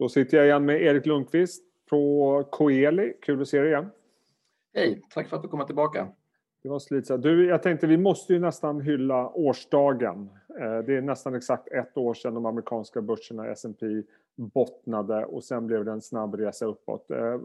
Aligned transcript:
Då 0.00 0.08
sitter 0.08 0.36
jag 0.36 0.46
igen 0.46 0.64
med 0.64 0.82
Erik 0.82 1.06
Lundqvist 1.06 1.64
på 1.90 2.44
Coeli. 2.50 3.12
Kul 3.22 3.42
att 3.42 3.48
se 3.48 3.60
dig 3.60 3.68
igen. 3.68 3.90
Hej, 4.74 5.02
tack 5.10 5.28
för 5.28 5.36
att 5.36 5.42
du 5.42 5.48
kom 5.48 5.66
tillbaka. 5.66 6.08
Det 6.62 6.68
var 6.68 6.78
slitsamt. 6.78 7.22
Du, 7.22 7.46
jag 7.46 7.62
tänkte 7.62 7.86
vi 7.86 7.96
måste 7.96 8.32
ju 8.32 8.38
nästan 8.38 8.80
hylla 8.80 9.30
årsdagen. 9.30 10.28
Eh, 10.60 10.78
det 10.78 10.96
är 10.96 11.00
nästan 11.00 11.34
exakt 11.34 11.68
ett 11.68 11.96
år 11.96 12.14
sedan 12.14 12.34
de 12.34 12.46
amerikanska 12.46 13.02
börserna 13.02 13.46
S&P 13.46 13.86
bottnade 14.36 15.24
och 15.24 15.44
sen 15.44 15.66
blev 15.66 15.84
det 15.84 15.92
en 15.92 16.02
snabb 16.02 16.34
resa 16.34 16.66
uppåt. 16.66 17.10
Eh, 17.10 17.38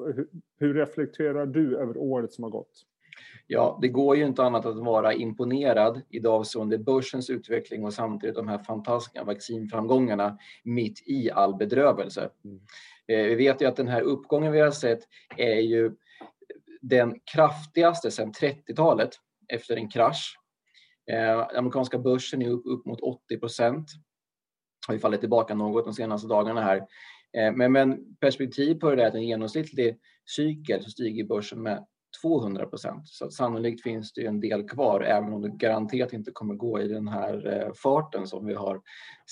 hur 0.59 0.73
reflekterar 0.73 1.45
du 1.45 1.77
över 1.77 1.97
året 1.97 2.33
som 2.33 2.43
har 2.43 2.51
gått? 2.51 2.85
Ja, 3.47 3.79
det 3.81 3.87
går 3.87 4.15
ju 4.15 4.25
inte 4.25 4.43
annat 4.43 4.65
att 4.65 4.75
vara 4.75 5.13
imponerad 5.13 6.01
i 6.09 6.27
avseende 6.27 6.77
börsens 6.77 7.29
utveckling 7.29 7.85
och 7.85 7.93
samtidigt 7.93 8.35
de 8.35 8.47
här 8.47 8.57
fantastiska 8.57 9.23
vaccinframgångarna 9.23 10.37
mitt 10.63 11.03
i 11.05 11.31
all 11.31 11.55
bedrövelse. 11.55 12.29
Mm. 12.45 12.59
Eh, 13.07 13.27
vi 13.27 13.35
vet 13.35 13.61
ju 13.61 13.65
att 13.65 13.75
den 13.75 13.87
här 13.87 14.01
uppgången 14.01 14.51
vi 14.51 14.59
har 14.59 14.71
sett 14.71 14.99
är 15.37 15.59
ju 15.59 15.91
den 16.81 17.19
kraftigaste 17.33 18.11
sedan 18.11 18.31
30-talet 18.31 19.09
efter 19.47 19.75
en 19.75 19.89
krasch. 19.89 20.39
Eh, 21.11 21.39
amerikanska 21.57 21.99
börsen 21.99 22.41
är 22.41 22.49
upp, 22.49 22.63
upp 22.65 22.85
mot 22.85 23.01
80 23.01 23.37
procent. 23.39 23.89
Har 24.87 24.93
ju 24.93 24.99
fallit 24.99 25.19
tillbaka 25.19 25.55
något 25.55 25.85
de 25.85 25.93
senaste 25.93 26.27
dagarna 26.27 26.61
här. 26.61 26.77
Eh, 27.37 27.51
men, 27.53 27.71
men 27.71 28.15
perspektiv 28.15 28.75
på 28.75 28.95
det 28.95 29.03
är 29.03 29.07
att 29.07 29.15
en 29.15 29.27
genomsnittlig 29.27 29.99
cykel 30.25 30.83
så 30.83 30.89
stiger 30.89 31.23
börsen 31.23 31.61
med 31.61 31.85
200 32.21 32.65
procent. 32.65 33.07
Så 33.07 33.29
sannolikt 33.29 33.83
finns 33.83 34.13
det 34.13 34.25
en 34.25 34.39
del 34.39 34.69
kvar 34.69 35.01
även 35.01 35.33
om 35.33 35.41
det 35.41 35.49
garanterat 35.49 36.13
inte 36.13 36.31
kommer 36.31 36.55
gå 36.55 36.79
i 36.81 36.87
den 36.87 37.07
här 37.07 37.53
eh, 37.53 37.73
farten 37.73 38.27
som 38.27 38.45
vi 38.45 38.53
har 38.53 38.81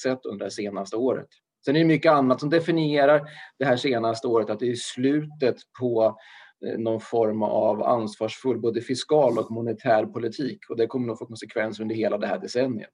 sett 0.04 0.26
under 0.26 0.46
det 0.46 0.52
senaste 0.52 0.96
året. 0.96 1.28
Sen 1.66 1.76
är 1.76 1.80
det 1.80 1.86
mycket 1.86 2.12
annat 2.12 2.40
som 2.40 2.50
definierar 2.50 3.22
det 3.60 3.66
här 3.66 3.78
senaste 3.78 4.28
året 4.28 4.50
att 4.50 4.60
det 4.60 4.72
är 4.72 4.76
slutet 4.76 5.56
på 5.80 6.18
eh, 6.66 6.80
någon 6.80 7.00
form 7.00 7.44
av 7.44 7.84
ansvarsfull 7.84 8.60
både 8.60 8.82
fiskal 8.82 9.38
och 9.38 9.52
monetär 9.52 10.06
politik 10.06 10.60
och 10.70 10.78
det 10.78 10.88
kommer 10.88 11.08
nog 11.08 11.20
få 11.20 11.26
konsekvenser 11.26 11.82
under 11.82 11.96
hela 11.96 12.18
det 12.18 12.28
här 12.28 12.40
decenniet. 12.40 12.94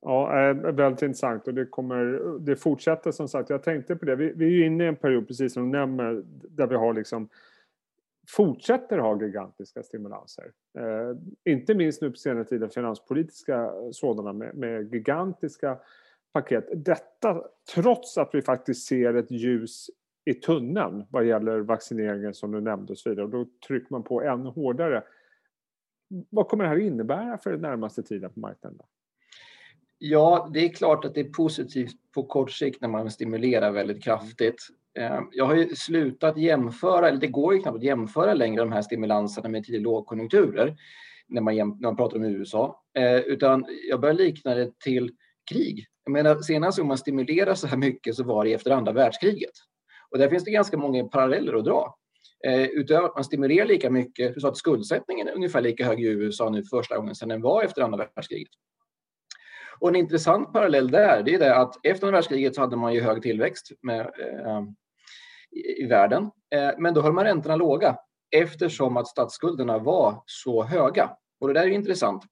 Ja, 0.00 0.48
eh, 0.48 0.54
väldigt 0.54 1.02
intressant 1.02 1.48
och 1.48 1.54
det, 1.54 1.66
kommer, 1.66 2.04
det 2.38 2.56
fortsätter 2.56 3.10
som 3.10 3.28
sagt. 3.28 3.50
Jag 3.50 3.62
tänkte 3.62 3.96
på 3.96 4.04
det. 4.04 4.16
Vi, 4.16 4.32
vi 4.36 4.44
är 4.44 4.50
ju 4.50 4.66
inne 4.66 4.84
i 4.84 4.86
en 4.86 4.96
period, 4.96 5.26
precis 5.28 5.52
som 5.52 5.62
du 5.62 5.78
nämner, 5.78 6.22
där 6.48 6.66
vi 6.66 6.74
har 6.74 6.94
liksom 6.94 7.28
fortsätter 8.28 8.98
ha 8.98 9.22
gigantiska 9.22 9.82
stimulanser. 9.82 10.52
Eh, 10.78 11.16
inte 11.52 11.74
minst 11.74 12.02
nu 12.02 12.10
på 12.10 12.16
senare 12.16 12.44
tid 12.44 12.72
finanspolitiska 12.72 13.64
eh, 13.64 13.90
sådana 13.92 14.32
med, 14.32 14.54
med, 14.54 14.94
gigantiska 14.94 15.78
paket. 16.32 16.68
Detta 16.84 17.44
trots 17.74 18.18
att 18.18 18.30
vi 18.32 18.42
faktiskt 18.42 18.86
ser 18.86 19.14
ett 19.14 19.30
ljus 19.30 19.90
i 20.24 20.34
tunneln 20.34 21.04
vad 21.10 21.26
gäller 21.26 21.60
vaccineringen 21.60 22.34
som 22.34 22.52
du 22.52 22.60
nämnde 22.60 22.92
och 22.92 22.98
så 22.98 23.10
vidare. 23.10 23.24
Och 23.24 23.30
då 23.30 23.46
trycker 23.66 23.88
man 23.90 24.02
på 24.02 24.22
ännu 24.22 24.48
hårdare. 24.48 25.02
Vad 26.30 26.48
kommer 26.48 26.64
det 26.64 26.70
här 26.70 26.78
innebära 26.78 27.38
för 27.38 27.50
den 27.50 27.60
närmaste 27.60 28.02
tiden 28.02 28.30
på 28.32 28.40
marknaden? 28.40 28.78
Ja, 29.98 30.50
det 30.52 30.64
är 30.64 30.68
klart 30.68 31.04
att 31.04 31.14
det 31.14 31.20
är 31.20 31.32
positivt 31.32 31.96
på 32.14 32.22
kort 32.22 32.50
sikt 32.50 32.80
när 32.80 32.88
man 32.88 33.10
stimulerar 33.10 33.70
väldigt 33.70 34.04
kraftigt. 34.04 34.66
Eh, 34.98 35.20
jag 35.32 35.44
har 35.44 35.54
ju 35.54 35.74
slutat 35.76 36.38
jämföra, 36.38 37.08
eller 37.08 37.20
det 37.20 37.26
går 37.26 37.54
ju 37.54 37.60
knappt 37.60 37.76
att 37.76 37.82
jämföra 37.82 38.34
längre 38.34 38.60
de 38.60 38.72
här 38.72 38.82
stimulanserna 38.82 39.48
med 39.48 39.64
tidiga 39.64 39.82
lågkonjunkturer 39.82 40.76
när 41.28 41.42
man, 41.42 41.54
när 41.54 41.88
man 41.88 41.96
pratar 41.96 42.16
om 42.16 42.24
USA, 42.24 42.82
eh, 42.98 43.16
utan 43.16 43.64
jag 43.90 44.00
börjar 44.00 44.14
likna 44.14 44.54
det 44.54 44.78
till 44.78 45.10
krig. 45.50 45.86
Jag 46.04 46.12
menar, 46.12 46.40
senast 46.40 46.84
man 46.84 46.98
stimulerade 46.98 47.56
så 47.56 47.66
här 47.66 47.76
mycket 47.76 48.14
så 48.14 48.24
var 48.24 48.44
det 48.44 48.54
efter 48.54 48.70
andra 48.70 48.92
världskriget. 48.92 49.52
Och 50.10 50.18
där 50.18 50.28
finns 50.28 50.44
det 50.44 50.50
ganska 50.50 50.76
många 50.76 51.04
paralleller 51.04 51.54
att 51.54 51.64
dra. 51.64 51.94
Eh, 52.46 52.62
utöver 52.62 53.06
att 53.06 53.14
man 53.14 53.24
stimulerar 53.24 53.66
lika 53.66 53.90
mycket, 53.90 54.40
så 54.40 54.48
att 54.48 54.56
skuldsättningen 54.56 55.28
är 55.28 55.34
ungefär 55.34 55.60
lika 55.60 55.84
hög 55.84 56.00
i 56.00 56.06
USA 56.06 56.50
nu 56.50 56.64
första 56.64 56.96
gången 56.96 57.14
sedan 57.14 57.28
den 57.28 57.42
var 57.42 57.62
efter 57.62 57.82
andra 57.82 58.08
världskriget. 58.14 58.50
Och 59.80 59.88
en 59.88 59.96
intressant 59.96 60.52
parallell 60.52 60.90
där, 60.90 61.22
det 61.22 61.34
är 61.34 61.38
det 61.38 61.56
att 61.56 61.86
efter 61.86 62.06
andra 62.06 62.16
världskriget 62.16 62.54
så 62.54 62.60
hade 62.60 62.76
man 62.76 62.94
ju 62.94 63.00
hög 63.00 63.22
tillväxt 63.22 63.72
med, 63.82 64.00
eh, 64.00 64.62
i, 65.50 65.82
i, 65.82 65.86
världen. 65.86 66.30
Eh, 66.54 66.70
men 66.78 66.94
då 66.94 67.00
höll 67.00 67.12
man 67.12 67.24
räntorna 67.24 67.56
låga 67.56 67.96
eftersom 68.36 68.96
att 68.96 69.06
statsskulderna 69.06 69.78
var 69.78 70.22
så 70.26 70.64
höga. 70.64 71.10
Och 71.40 71.48
det 71.48 71.54
där 71.54 71.66
är 71.66 71.70
intressant. 71.70 72.22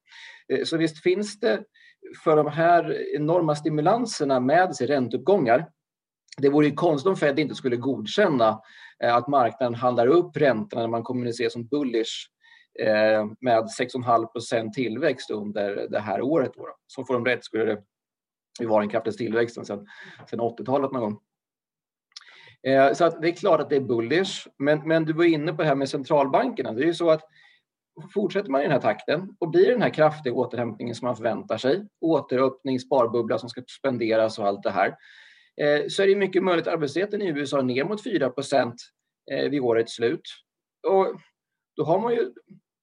Eh, 0.52 0.64
så 0.64 0.76
visst 0.76 1.02
finns 1.02 1.40
det 1.40 1.64
för 2.24 2.36
de 2.36 2.46
här 2.46 3.14
enorma 3.16 3.54
stimulanserna 3.54 4.40
med 4.40 4.76
sig 4.76 4.86
ränteuppgångar. 4.86 5.68
Det 6.38 6.48
vore 6.48 6.66
ju 6.66 6.74
konstigt 6.74 7.08
om 7.08 7.16
Fed 7.16 7.38
inte 7.38 7.54
skulle 7.54 7.76
godkänna 7.76 8.60
eh, 9.02 9.14
att 9.16 9.28
marknaden 9.28 9.74
handlar 9.74 10.06
upp 10.06 10.36
räntorna 10.36 10.82
när 10.82 10.88
man 10.88 11.02
kommunicerar 11.02 11.50
som 11.50 11.66
bullish 11.66 12.30
Eh, 12.78 13.26
med 13.40 13.64
6,5 13.64 14.26
procent 14.26 14.74
tillväxt 14.74 15.30
under 15.30 15.88
det 15.88 16.00
här 16.00 16.22
året. 16.22 16.52
Då. 16.54 16.68
Så 16.86 17.04
får 17.04 17.14
de 17.14 17.24
rätt 17.24 17.44
skulle 17.44 17.64
det 17.64 18.66
vara 18.66 18.80
den 18.80 18.90
kraftigaste 18.90 19.24
tillväxten 19.24 19.64
sedan, 19.64 19.86
sedan 20.30 20.40
80-talet 20.40 20.92
någon 20.92 21.02
gång. 21.02 21.20
Eh, 22.62 22.92
så 22.92 23.04
att 23.04 23.22
det 23.22 23.28
är 23.28 23.32
klart 23.32 23.60
att 23.60 23.70
det 23.70 23.76
är 23.76 23.80
bullish, 23.80 24.48
men, 24.58 24.88
men 24.88 25.04
du 25.04 25.12
var 25.12 25.24
inne 25.24 25.52
på 25.52 25.62
det 25.62 25.68
här 25.68 25.74
med 25.74 25.88
centralbankerna. 25.88 26.72
Det 26.72 26.82
är 26.82 26.86
ju 26.86 26.94
så 26.94 27.10
att 27.10 27.22
fortsätter 28.14 28.50
man 28.50 28.60
i 28.60 28.64
den 28.64 28.72
här 28.72 28.80
takten 28.80 29.36
och 29.38 29.50
blir 29.50 29.72
den 29.72 29.82
här 29.82 29.90
kraftiga 29.90 30.34
återhämtningen 30.34 30.94
som 30.94 31.06
man 31.06 31.16
förväntar 31.16 31.58
sig, 31.58 31.86
återöppning, 32.00 32.80
sparbubbla 32.80 33.38
som 33.38 33.48
ska 33.48 33.62
spenderas 33.78 34.38
och 34.38 34.46
allt 34.46 34.62
det 34.62 34.70
här, 34.70 34.88
eh, 35.60 35.88
så 35.88 36.02
är 36.02 36.06
det 36.06 36.16
mycket 36.16 36.44
möjligt 36.44 36.66
att 36.66 36.74
arbetslösheten 36.74 37.22
i 37.22 37.28
USA 37.28 37.58
är 37.58 37.62
ner 37.62 37.84
mot 37.84 38.02
4 38.02 38.30
procent 38.30 38.74
vid 39.50 39.60
årets 39.60 39.94
slut. 39.94 40.20
Och 40.88 41.20
då 41.76 41.84
har 41.84 42.00
man 42.00 42.12
ju 42.12 42.32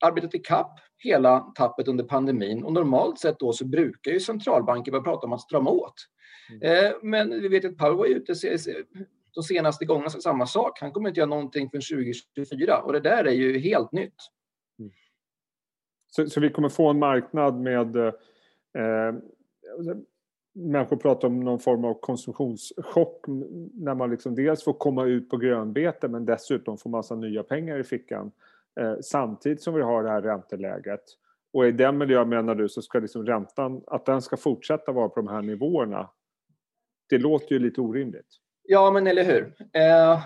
arbetat 0.03 0.33
ikapp 0.33 0.79
hela 0.97 1.39
tappet 1.39 1.87
under 1.87 2.03
pandemin 2.03 2.63
och 2.63 2.73
normalt 2.73 3.19
sett 3.19 3.39
då 3.39 3.53
så 3.53 3.65
brukar 3.65 4.11
ju 4.11 4.19
centralbanker 4.19 4.91
börja 4.91 5.03
prata 5.03 5.27
om 5.27 5.33
att 5.33 5.41
strama 5.41 5.69
åt. 5.69 5.93
Mm. 6.51 6.85
Eh, 6.85 6.91
men 7.01 7.29
vi 7.41 7.47
vet 7.47 7.65
att 7.65 7.77
Powell 7.77 7.97
var 7.97 8.05
ute 8.05 8.33
de 9.35 9.43
senaste 9.43 9.85
gångerna 9.85 10.09
samma 10.09 10.45
sak. 10.45 10.79
Han 10.81 10.91
kommer 10.91 11.09
inte 11.09 11.19
göra 11.19 11.29
någonting 11.29 11.69
för 11.69 11.95
2024 11.95 12.81
och 12.81 12.93
det 12.93 12.99
där 12.99 13.25
är 13.25 13.31
ju 13.31 13.59
helt 13.59 13.91
nytt. 13.91 14.15
Mm. 14.79 14.91
Så, 16.11 16.29
så, 16.29 16.39
vi 16.39 16.49
kommer 16.49 16.69
få 16.69 16.89
en 16.89 16.99
marknad 16.99 17.59
med 17.59 17.95
eh, 17.95 19.15
människor 20.53 20.97
pratar 20.97 21.27
om 21.27 21.39
någon 21.39 21.59
form 21.59 21.85
av 21.85 21.99
konsumtionschock 22.01 23.25
när 23.73 23.95
man 23.95 24.09
liksom 24.09 24.35
dels 24.35 24.63
får 24.63 24.73
komma 24.73 25.05
ut 25.05 25.29
på 25.29 25.37
grönbete 25.37 26.07
men 26.07 26.25
dessutom 26.25 26.77
får 26.77 26.89
massa 26.89 27.15
nya 27.15 27.43
pengar 27.43 27.79
i 27.79 27.83
fickan 27.83 28.31
eh, 28.79 28.95
samtidigt 29.01 29.61
som 29.61 29.73
vi 29.73 29.81
har 29.81 30.03
det 30.03 30.09
här 30.09 30.21
ränteläget. 30.21 31.03
Och 31.53 31.67
i 31.67 31.71
den 31.71 31.97
miljön 31.97 32.29
menar 32.29 32.55
du 32.55 32.69
så 32.69 32.81
ska 32.81 32.99
liksom 32.99 33.25
räntan, 33.25 33.83
att 33.87 34.05
den 34.05 34.21
ska 34.21 34.37
fortsätta 34.37 34.91
vara 34.91 35.09
på 35.09 35.21
de 35.21 35.27
här 35.27 35.41
nivåerna. 35.41 36.09
Det 37.09 37.17
låter 37.17 37.51
ju 37.51 37.59
lite 37.59 37.81
orimligt. 37.81 38.27
Ja, 38.63 38.91
men 38.91 39.07
eller 39.07 39.23
hur. 39.23 39.53
Eh, 39.73 40.19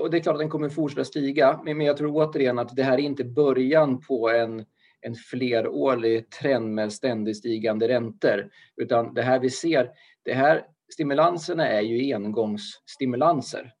och 0.00 0.10
det 0.10 0.16
är 0.16 0.20
klart 0.20 0.34
att 0.34 0.40
den 0.40 0.50
kommer 0.50 0.68
fortsätta 0.68 1.04
stiga, 1.04 1.60
men, 1.64 1.76
men 1.76 1.86
jag 1.86 1.96
tror 1.96 2.10
återigen 2.16 2.58
att 2.58 2.76
det 2.76 2.82
här 2.82 2.94
är 2.94 3.02
inte 3.02 3.24
början 3.24 4.00
på 4.00 4.30
en 4.30 4.64
en 5.02 5.14
flerårig 5.14 6.30
trend 6.30 6.74
med 6.74 6.92
ständigt 6.92 7.36
stigande 7.36 7.88
räntor. 7.88 8.50
Utan 8.76 9.14
det 9.14 9.22
här 9.22 9.38
vi 9.38 9.50
ser, 9.50 9.90
det 10.22 10.34
här 10.34 10.64
stimulanserna 10.92 11.68
är 11.68 11.80
ju 11.80 12.14
engångsstimulanser. 12.14 13.72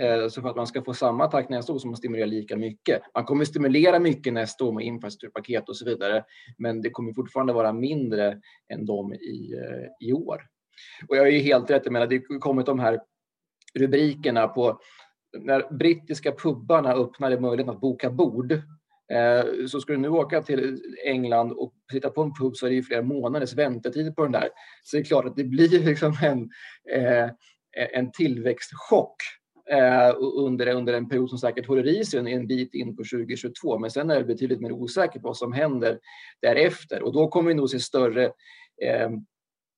Eh, 0.00 0.28
så 0.28 0.42
för 0.42 0.48
att 0.48 0.56
man 0.56 0.66
ska 0.66 0.82
få 0.82 0.94
samma 0.94 1.26
takt 1.26 1.50
nästa 1.50 1.72
år 1.72 1.78
som 1.78 1.90
man 1.90 1.96
stimulerar 1.96 2.26
lika 2.26 2.56
mycket. 2.56 3.02
Man 3.14 3.24
kommer 3.24 3.44
stimulera 3.44 3.98
mycket 3.98 4.32
nästa 4.32 4.64
år 4.64 4.72
med 4.72 4.84
infrastrukturpaket 4.84 5.68
och 5.68 5.76
så 5.76 5.84
vidare, 5.84 6.24
men 6.58 6.82
det 6.82 6.90
kommer 6.90 7.12
fortfarande 7.12 7.52
vara 7.52 7.72
mindre 7.72 8.40
än 8.72 8.86
de 8.86 9.14
i, 9.14 9.52
eh, 9.52 10.08
i 10.08 10.12
år. 10.12 10.42
Och 11.08 11.16
jag 11.16 11.26
är 11.26 11.30
ju 11.30 11.38
helt 11.38 11.70
rätt, 11.70 11.82
jag 11.84 11.92
menar 11.92 12.06
det 12.06 12.22
har 12.28 12.38
kommit 12.38 12.66
de 12.66 12.80
här 12.80 13.00
rubrikerna 13.78 14.48
på 14.48 14.80
när 15.38 15.74
brittiska 15.74 16.32
pubbarna 16.32 16.92
öppnade 16.92 17.40
möjligheten 17.40 17.74
att 17.74 17.80
boka 17.80 18.10
bord 18.10 18.52
eh, 18.52 19.66
så 19.68 19.80
ska 19.80 19.92
du 19.92 19.98
nu 19.98 20.08
åka 20.08 20.42
till 20.42 20.80
England 21.04 21.52
och 21.52 21.74
sitta 21.92 22.10
på 22.10 22.22
en 22.22 22.34
pub 22.34 22.56
så 22.56 22.66
är 22.66 22.70
det 22.70 22.76
ju 22.76 22.82
flera 22.82 23.02
månaders 23.02 23.54
väntetid 23.54 24.16
på 24.16 24.22
den 24.22 24.32
där. 24.32 24.48
Så 24.82 24.96
det 24.96 25.02
är 25.02 25.04
klart 25.04 25.24
att 25.24 25.36
det 25.36 25.44
blir 25.44 25.84
liksom 25.84 26.16
en, 26.22 26.50
en 27.92 28.12
tillväxtchock 28.12 29.16
eh, 29.70 30.14
under, 30.18 30.66
under 30.66 30.92
en 30.92 31.08
period 31.08 31.28
som 31.28 31.38
säkert 31.38 31.66
håller 31.66 31.86
i 31.86 32.04
sig 32.04 32.20
en, 32.20 32.26
en 32.26 32.46
bit 32.46 32.74
in 32.74 32.96
på 32.96 33.02
2022. 33.02 33.78
Men 33.78 33.90
sen 33.90 34.10
är 34.10 34.18
det 34.18 34.24
betydligt 34.24 34.60
mer 34.60 34.72
osäkert 34.72 35.22
vad 35.22 35.36
som 35.36 35.52
händer 35.52 35.98
därefter 36.42 37.02
och 37.02 37.12
då 37.12 37.28
kommer 37.28 37.48
vi 37.48 37.54
nog 37.54 37.70
se 37.70 37.80
större 37.80 38.24
eh, 38.82 39.10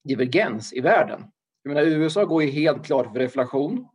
divergens 0.05 0.73
i 0.73 0.81
världen. 0.81 1.25
Jag 1.63 1.75
menar, 1.75 1.87
USA 1.87 2.25
går 2.25 2.43
ju 2.43 2.51
helt 2.51 2.87
klart 2.87 3.13
för 3.13 3.19
reflation 3.19 3.89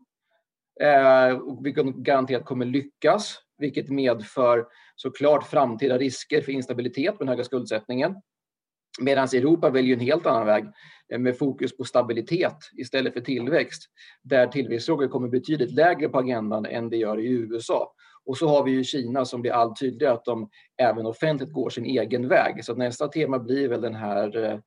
eh, 0.81 1.38
och 1.38 1.65
garanterat 2.06 2.45
kommer 2.45 2.65
lyckas, 2.65 3.38
vilket 3.57 3.89
medför 3.89 4.65
såklart 4.95 5.50
framtida 5.50 5.97
risker 5.97 6.42
för 6.42 6.51
instabilitet 6.51 7.12
med 7.12 7.19
den 7.19 7.27
höga 7.27 7.44
skuldsättningen. 7.44 8.15
Medan 9.01 9.27
Europa 9.33 9.69
väljer 9.69 9.95
en 9.95 10.01
helt 10.01 10.25
annan 10.25 10.45
väg 10.45 10.65
eh, 11.13 11.19
med 11.19 11.38
fokus 11.38 11.77
på 11.77 11.83
stabilitet 11.83 12.57
istället 12.77 13.13
för 13.13 13.21
tillväxt. 13.21 13.83
Där 14.21 14.47
tillväxtfrågor 14.47 15.07
kommer 15.07 15.27
betydligt 15.27 15.71
lägre 15.71 16.09
på 16.09 16.19
agendan 16.19 16.65
än 16.65 16.89
det 16.89 16.97
gör 16.97 17.19
i 17.19 17.27
USA. 17.27 17.94
Och 18.25 18.38
så 18.38 18.47
har 18.47 18.63
vi 18.63 18.71
ju 18.71 18.83
Kina 18.83 19.25
som 19.25 19.41
blir 19.41 19.51
allt 19.51 19.80
tydligare 19.80 20.13
att 20.13 20.25
de 20.25 20.50
även 20.81 21.06
offentligt 21.06 21.53
går 21.53 21.69
sin 21.69 21.86
egen 21.86 22.27
väg. 22.27 22.65
Så 22.65 22.75
nästa 22.75 23.07
tema 23.07 23.39
blir 23.39 23.69
väl 23.69 23.81
den 23.81 23.95
här 23.95 24.38
eh, 24.44 24.59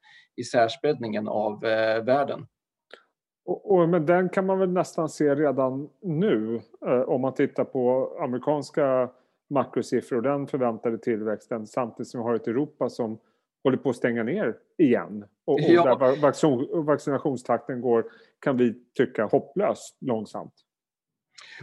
av 1.29 1.65
eh, 1.65 2.05
världen. 2.05 2.47
Och, 3.45 3.73
och, 3.73 3.89
men 3.89 4.07
den 4.07 4.29
kan 4.29 4.47
man 4.47 4.59
väl 4.59 4.73
nästan 4.73 5.09
se 5.09 5.35
redan 5.35 5.89
nu 6.03 6.61
eh, 6.87 7.01
om 7.01 7.21
man 7.21 7.35
tittar 7.35 7.65
på 7.65 8.17
amerikanska 8.21 9.11
makrosiffror 9.51 10.17
och 10.17 10.23
den 10.23 10.47
förväntade 10.47 10.99
tillväxten 10.99 11.67
samtidigt 11.67 12.09
som 12.09 12.21
vi 12.21 12.25
har 12.25 12.35
ett 12.35 12.47
Europa 12.47 12.89
som 12.89 13.19
håller 13.65 13.77
på 13.77 13.91
att 13.91 13.97
stänga 13.97 14.23
ner 14.23 14.57
igen. 14.79 15.25
Och, 15.45 15.55
och 15.55 15.61
ja. 15.61 15.95
där 15.95 16.21
vaccin, 16.21 16.69
vaccinationstakten 16.73 17.81
går, 17.81 18.05
kan 18.41 18.57
vi 18.57 18.75
tycka, 18.97 19.25
hopplöst 19.25 19.97
långsamt. 20.01 20.55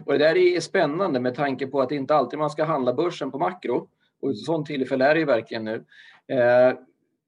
Och 0.05 0.11
det 0.13 0.17
där 0.17 0.37
är 0.37 0.59
spännande 0.59 1.19
med 1.19 1.35
tanke 1.35 1.67
på 1.67 1.81
att 1.81 1.89
det 1.89 1.95
inte 1.95 2.15
alltid 2.15 2.39
man 2.39 2.49
ska 2.49 2.63
handla 2.63 2.93
börsen 2.93 3.31
på 3.31 3.39
makro. 3.39 3.89
Och 4.21 4.31
ett 4.31 4.37
sånt 4.37 4.67
tillfälle 4.67 5.05
är 5.05 5.13
det 5.13 5.19
ju 5.19 5.25
verkligen 5.25 5.63
nu. 5.63 5.85
Eh, 6.27 6.73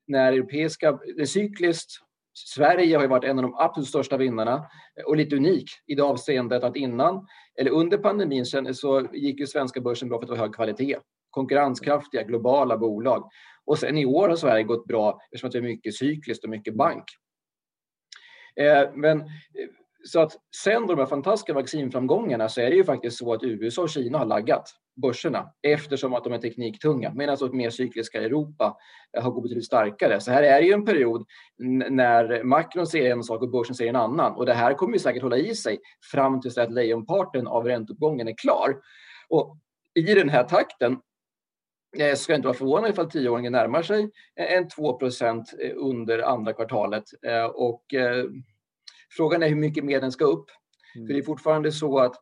när 0.08 0.34
europeiska, 0.34 1.00
det 1.18 1.28
cykliskt, 1.28 1.92
Sverige 2.34 2.96
har 2.96 3.04
ju 3.04 3.08
varit 3.10 3.24
en 3.24 3.40
av 3.40 3.44
de 3.44 3.56
absolut 3.56 3.88
största 3.88 4.18
vinnarna 4.18 4.66
och 5.06 5.16
lite 5.16 5.36
unik 5.36 5.70
i 5.88 5.96
det 5.96 6.04
avseendet 6.04 6.64
att 6.64 6.76
innan, 6.76 7.28
eller 7.56 7.72
under 7.72 7.98
pandemin 7.98 8.46
så 8.46 9.08
gick 9.14 9.40
ju 9.40 9.48
svenska 9.48 9.82
börsen 9.82 10.10
bra 10.10 10.18
för 10.18 10.24
att 10.24 10.28
det 10.28 10.36
var 10.36 10.46
hög 10.46 10.56
kvalitet. 10.56 10.98
Konkurrenskraftiga 11.30 12.24
globala 12.24 12.78
bolag. 12.78 13.30
Och 13.72 13.80
sen 13.80 13.98
i 13.98 14.06
år 14.06 14.30
har 14.30 14.36
Sverige 14.36 14.64
gått 14.64 14.86
bra 14.86 15.20
eftersom 15.32 15.50
det 15.50 15.58
är 15.58 15.62
mycket 15.62 15.96
cykliskt 15.96 16.44
och 16.44 16.50
mycket 16.50 16.76
bank. 16.76 17.04
Eh, 18.56 18.90
men 18.94 19.22
eh, 19.22 19.28
så 20.04 20.20
att 20.20 20.32
sen 20.64 20.88
de 20.88 21.00
här 21.00 21.06
fantastiska 21.06 21.54
vaccinframgångarna 21.54 22.50
så 22.50 22.62
är 22.62 22.70
det 22.70 22.76
ju 22.76 22.84
faktiskt 22.84 23.18
så 23.18 23.34
att 23.34 23.44
USA 23.44 23.82
och 23.82 23.90
Kina 23.90 24.18
har 24.18 24.26
laggat 24.26 24.70
börserna 25.02 25.52
eftersom 25.62 26.14
att 26.14 26.24
de 26.24 26.34
är 26.34 26.38
tekniktunga 26.38 27.14
medan 27.14 27.34
ett 27.36 27.54
mer 27.54 27.70
cykliska 27.70 28.22
Europa 28.22 28.78
eh, 29.18 29.24
har 29.24 29.32
gått 29.32 29.44
betydligt 29.44 29.66
starkare. 29.66 30.20
Så 30.20 30.32
här 30.32 30.44
är 30.44 30.62
det 30.62 30.68
ju 30.68 30.74
en 30.74 30.86
period 30.86 31.26
när 31.90 32.44
makron 32.44 32.88
ser 32.88 33.12
en 33.12 33.24
sak 33.24 33.42
och 33.42 33.52
börsen 33.52 33.76
ser 33.76 33.88
en 33.88 33.96
annan 33.96 34.36
och 34.36 34.46
det 34.46 34.54
här 34.54 34.74
kommer 34.74 34.94
ju 34.94 35.00
säkert 35.00 35.24
hålla 35.24 35.38
i 35.38 35.56
sig 35.56 35.80
fram 36.12 36.42
tills 36.42 36.58
att 36.58 36.74
lejonparten 36.74 37.48
av 37.48 37.66
ränteuppgången 37.66 38.28
är 38.28 38.38
klar. 38.38 38.76
Och 39.30 39.58
i 39.94 40.14
den 40.14 40.30
här 40.30 40.44
takten 40.44 40.98
jag 41.92 42.18
ska 42.18 42.36
inte 42.36 42.48
vara 42.48 42.58
förvånad 42.58 42.90
ifall 42.90 43.12
tioåringen 43.12 43.52
närmar 43.52 43.82
sig 43.82 44.10
en 44.36 44.68
2% 44.68 45.46
under 45.76 46.20
andra 46.20 46.54
kvartalet. 46.54 47.04
Eh, 47.28 47.46
och 47.46 47.94
eh, 47.94 48.26
Frågan 49.18 49.44
är 49.44 49.50
hur 49.50 49.56
mycket 49.56 49.84
mer 49.84 50.02
den 50.02 50.12
ska 50.12 50.26
upp. 50.26 50.46
Mm. 50.96 51.08
För 51.08 51.14
det 51.14 51.20
är 51.20 51.24
fortfarande 51.24 51.72
så 51.72 52.00
att 52.00 52.16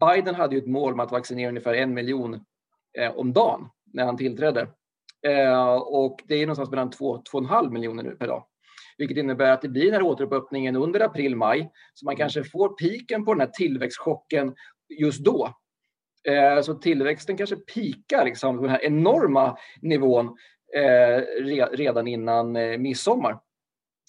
Biden 0.00 0.34
hade 0.34 0.54
ju 0.54 0.60
ett 0.62 0.68
mål 0.68 0.92
om 0.92 1.00
att 1.00 1.12
vaccinera 1.12 1.48
ungefär 1.48 1.74
en 1.74 1.94
miljon 1.94 2.34
eh, 2.98 3.16
om 3.16 3.32
dagen 3.32 3.68
när 3.92 4.04
han 4.04 4.16
tillträdde. 4.16 4.68
Eh, 5.26 5.74
och 5.74 6.20
det 6.28 6.34
är 6.34 6.46
någonstans 6.46 6.70
mellan 6.70 6.90
2-2,5 6.90 7.70
miljoner 7.70 8.02
nu 8.02 8.10
per 8.10 8.26
dag. 8.26 8.44
Vilket 8.98 9.16
innebär 9.16 9.50
att 9.50 9.62
det 9.62 9.68
blir 9.68 9.84
den 9.84 9.94
här 9.94 10.02
återöppningen 10.02 10.76
under 10.76 11.00
april-maj. 11.00 11.70
Så 11.94 12.04
man 12.04 12.12
mm. 12.12 12.18
kanske 12.18 12.44
får 12.44 12.68
piken 12.68 13.24
på 13.24 13.34
den 13.34 13.40
här 13.40 13.50
tillväxtchocken 13.52 14.54
just 15.00 15.24
då. 15.24 15.54
Eh, 16.24 16.62
så 16.62 16.74
tillväxten 16.74 17.36
kanske 17.36 17.56
pikar 17.56 18.24
liksom 18.24 18.56
på 18.56 18.62
den 18.62 18.70
här 18.70 18.84
enorma 18.84 19.58
nivån 19.82 20.26
eh, 20.74 21.22
redan 21.72 22.08
innan 22.08 22.56
eh, 22.56 22.78
midsommar. 22.78 23.38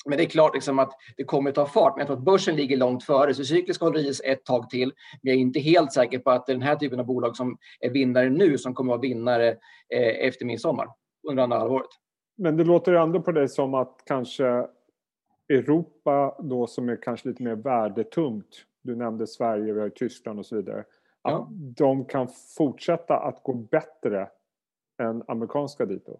Men 0.05 0.17
det 0.17 0.23
är 0.23 0.29
klart 0.29 0.53
liksom 0.53 0.79
att 0.79 0.91
det 1.17 1.23
kommer 1.23 1.51
ta 1.51 1.65
fart. 1.65 1.93
Men 1.95 2.01
jag 2.01 2.07
tror 2.07 2.17
att 2.17 2.23
börsen 2.23 2.55
ligger 2.55 2.77
långt 2.77 3.03
före, 3.03 3.33
så 3.33 3.43
cykliska 3.43 3.85
håller 3.85 4.09
i 4.09 4.13
sig 4.13 4.31
ett 4.31 4.45
tag 4.45 4.69
till. 4.69 4.93
Men 5.21 5.31
jag 5.31 5.35
är 5.35 5.41
inte 5.41 5.59
helt 5.59 5.93
säker 5.93 6.19
på 6.19 6.31
att 6.31 6.45
det 6.45 6.51
är 6.51 6.55
den 6.55 6.67
här 6.67 6.75
typen 6.75 6.99
av 6.99 7.05
bolag 7.05 7.35
som 7.35 7.57
är 7.79 7.89
vinnare 7.89 8.29
nu 8.29 8.57
som 8.57 8.73
kommer 8.73 8.93
att 8.93 8.97
vara 8.97 9.09
vinnare 9.09 9.49
eh, 9.93 10.27
efter 10.27 10.45
midsommar, 10.45 10.87
under 11.29 11.43
andra 11.43 11.57
halvåret. 11.57 11.89
Men 12.37 12.57
det 12.57 12.63
låter 12.63 12.93
ändå 12.93 13.21
på 13.21 13.31
dig 13.31 13.49
som 13.49 13.73
att 13.73 14.03
kanske 14.05 14.65
Europa 15.49 16.35
då 16.39 16.67
som 16.67 16.89
är 16.89 17.01
kanske 17.01 17.27
lite 17.27 17.43
mer 17.43 17.55
värdetungt, 17.55 18.65
du 18.83 18.95
nämnde 18.95 19.27
Sverige, 19.27 19.73
vi 19.73 19.79
har 19.79 19.89
Tyskland 19.89 20.39
och 20.39 20.45
så 20.45 20.55
vidare, 20.55 20.83
att 21.21 21.31
ja. 21.31 21.47
de 21.51 22.05
kan 22.05 22.27
fortsätta 22.57 23.19
att 23.19 23.43
gå 23.43 23.53
bättre 23.53 24.29
än 25.01 25.23
amerikanska 25.27 25.85
dito? 25.85 26.19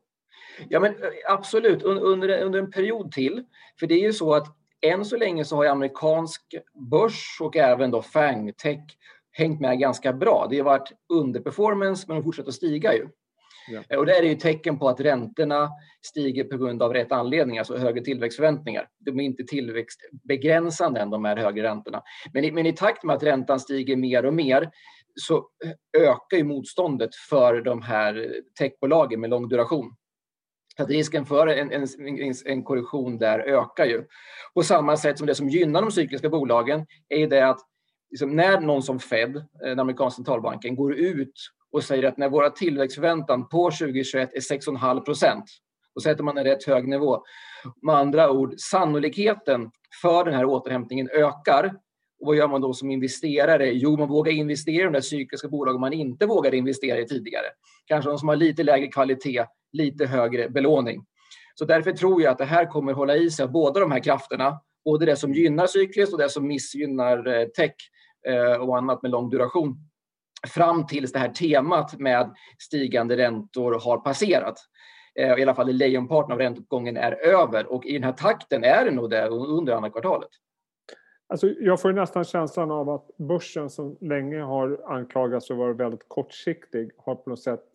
Ja, 0.70 0.80
men 0.80 0.92
eh, 0.92 1.10
absolut, 1.28 1.84
under, 1.84 2.42
under 2.42 2.60
en 2.60 2.72
period 2.72 3.12
till. 3.12 3.46
För 3.80 3.88
det 3.88 3.94
är 3.94 4.04
ju 4.04 4.14
så 4.14 4.34
att 4.34 4.48
än 4.82 5.06
så 5.06 5.18
länge 5.18 5.46
så 5.46 5.56
har 5.56 5.66
amerikansk 5.66 6.56
börs 6.92 7.38
och 7.42 7.58
även 7.58 7.92
då 7.92 8.02
FANG, 8.02 8.54
tech, 8.54 8.98
hängt 9.32 9.62
med 9.62 9.80
ganska 9.80 10.14
bra. 10.14 10.48
Det 10.50 10.58
har 10.58 10.66
varit 10.66 10.92
underperformance, 11.14 12.06
men 12.08 12.18
de 12.18 12.24
fortsätter 12.24 12.50
att 12.50 12.56
stiga 12.56 12.94
ju. 12.94 13.08
Ja. 13.70 13.84
Eh, 13.90 14.00
och 14.00 14.06
det 14.06 14.18
är 14.18 14.24
ju 14.24 14.36
tecken 14.36 14.80
på 14.80 14.90
att 14.90 15.00
räntorna 15.00 15.70
stiger 16.06 16.44
på 16.44 16.58
grund 16.58 16.84
av 16.84 16.94
rätt 16.94 17.12
anledningar, 17.12 17.62
alltså 17.62 17.78
högre 17.78 18.04
tillväxtförväntningar. 18.04 18.88
De 19.00 19.20
är 19.20 19.24
inte 19.24 19.44
tillväxtbegränsande 19.44 21.00
än 21.00 21.10
de 21.10 21.26
här 21.26 21.38
högre 21.38 21.64
räntorna. 21.64 22.02
Men 22.34 22.44
i, 22.44 22.52
men 22.52 22.66
i 22.66 22.74
takt 22.74 23.04
med 23.04 23.16
att 23.16 23.24
räntan 23.24 23.60
stiger 23.60 23.96
mer 23.96 24.26
och 24.26 24.34
mer 24.34 24.70
så 25.16 25.38
eh, 25.38 26.02
ökar 26.02 26.38
ju 26.38 26.44
motståndet 26.44 27.16
för 27.30 27.62
de 27.62 27.82
här 27.82 28.36
techbolagen 28.60 29.22
med 29.22 29.30
lång 29.30 29.50
duration. 29.50 29.96
Så 30.78 30.84
att 30.84 30.90
risken 30.90 31.26
för 31.26 31.48
en, 31.48 31.72
en, 31.72 31.88
en 32.46 32.64
korrektion 32.64 33.18
där 33.18 33.40
ökar 33.40 33.86
ju. 33.86 34.04
På 34.54 34.64
samma 34.64 34.98
sätt 34.98 35.18
som 35.18 35.28
det 35.28 35.36
som 35.36 35.50
gynnar 35.50 35.82
de 35.82 35.92
cykliska 35.92 36.30
bolagen 36.30 36.86
är 37.10 37.28
det 37.28 37.50
att 37.50 37.60
liksom 38.12 38.36
när 38.36 38.60
någon 38.60 38.84
som 38.84 39.00
Fed, 39.00 39.36
eh, 39.36 39.44
den 39.60 39.80
amerikanska 39.80 40.16
centralbanken, 40.16 40.76
går 40.76 40.96
ut 40.96 41.34
och 41.72 41.84
säger 41.84 42.04
att 42.04 42.18
när 42.18 42.30
våra 42.30 42.50
tillväxtförväntan 42.50 43.50
på 43.50 43.72
2021 43.72 44.34
är 44.34 44.40
6,5 44.40 45.06
procent, 45.06 45.46
då 45.96 46.02
sätter 46.02 46.24
man 46.24 46.38
en 46.38 46.44
rätt 46.44 46.64
hög 46.64 46.88
nivå. 46.88 47.24
Med 47.82 47.96
andra 47.96 48.32
ord, 48.32 48.54
sannolikheten 48.58 49.72
för 50.02 50.26
den 50.26 50.34
här 50.34 50.46
återhämtningen 50.46 51.10
ökar. 51.10 51.66
Och 52.22 52.28
vad 52.28 52.36
gör 52.36 52.48
man 52.48 52.62
då 52.62 52.74
som 52.74 52.92
investerare? 52.92 53.72
Jo, 53.72 53.98
man 53.98 54.08
vågar 54.08 54.32
investera 54.32 54.82
i 54.82 54.84
de 54.84 54.94
där 54.94 55.02
cykliska 55.02 55.48
bolagen 55.48 55.82
man 55.82 55.94
inte 55.94 56.26
vågade 56.26 56.58
investera 56.58 57.00
i 57.00 57.08
tidigare. 57.08 57.46
Kanske 57.86 58.10
de 58.10 58.18
som 58.18 58.28
har 58.28 58.36
lite 58.36 58.64
lägre 58.64 58.88
kvalitet, 58.88 59.46
lite 59.72 60.06
högre 60.06 60.50
belåning. 60.50 61.06
Så 61.56 61.66
därför 61.66 61.92
tror 61.92 62.22
jag 62.22 62.32
att 62.32 62.38
det 62.38 62.46
här 62.46 62.66
kommer 62.66 62.94
hålla 62.94 63.16
i 63.16 63.30
sig 63.30 63.48
båda 63.48 63.80
de 63.80 63.92
här 63.92 64.00
krafterna. 64.00 64.60
Både 64.86 65.06
det 65.06 65.16
som 65.16 65.34
gynnar 65.34 65.68
cykliskt 65.68 66.14
och 66.14 66.20
det 66.20 66.30
som 66.30 66.48
missgynnar 66.48 67.28
eh, 67.28 67.46
tech 67.48 67.74
eh, 68.28 68.62
och 68.62 68.78
annat 68.78 69.02
med 69.02 69.12
lång 69.12 69.30
duration. 69.30 69.89
Fram 70.48 70.88
tills 70.88 71.12
det 71.12 71.20
här 71.20 71.30
temat 71.30 72.00
med 72.00 72.36
stigande 72.58 73.18
räntor 73.18 73.80
har 73.84 73.98
passerat. 73.98 74.56
Eh, 75.16 75.40
I 75.40 75.44
alla 75.44 75.56
fall 75.56 75.72
lejonparten 75.72 76.32
av 76.32 76.40
ränteuppgången 76.40 76.98
är 76.98 77.12
över 77.12 77.72
och 77.72 77.86
i 77.86 77.94
den 77.94 78.04
här 78.04 78.12
takten 78.12 78.64
är 78.64 78.86
det 78.86 78.92
nog 78.92 79.10
det 79.10 79.28
under 79.28 79.74
andra 79.74 79.90
kvartalet. 79.90 80.30
Alltså, 81.28 81.50
jag 81.60 81.82
får 81.82 81.94
nästan 81.94 82.24
känslan 82.24 82.72
av 82.72 82.90
att 82.90 83.18
börsen 83.18 83.70
som 83.70 83.98
länge 84.02 84.42
har 84.42 84.82
anklagats 84.86 85.48
för 85.48 85.54
att 85.54 85.58
vara 85.58 85.74
väldigt 85.74 86.06
kortsiktig 86.08 86.92
har 86.98 87.16
på 87.16 87.30
något 87.30 87.42
sätt 87.42 87.66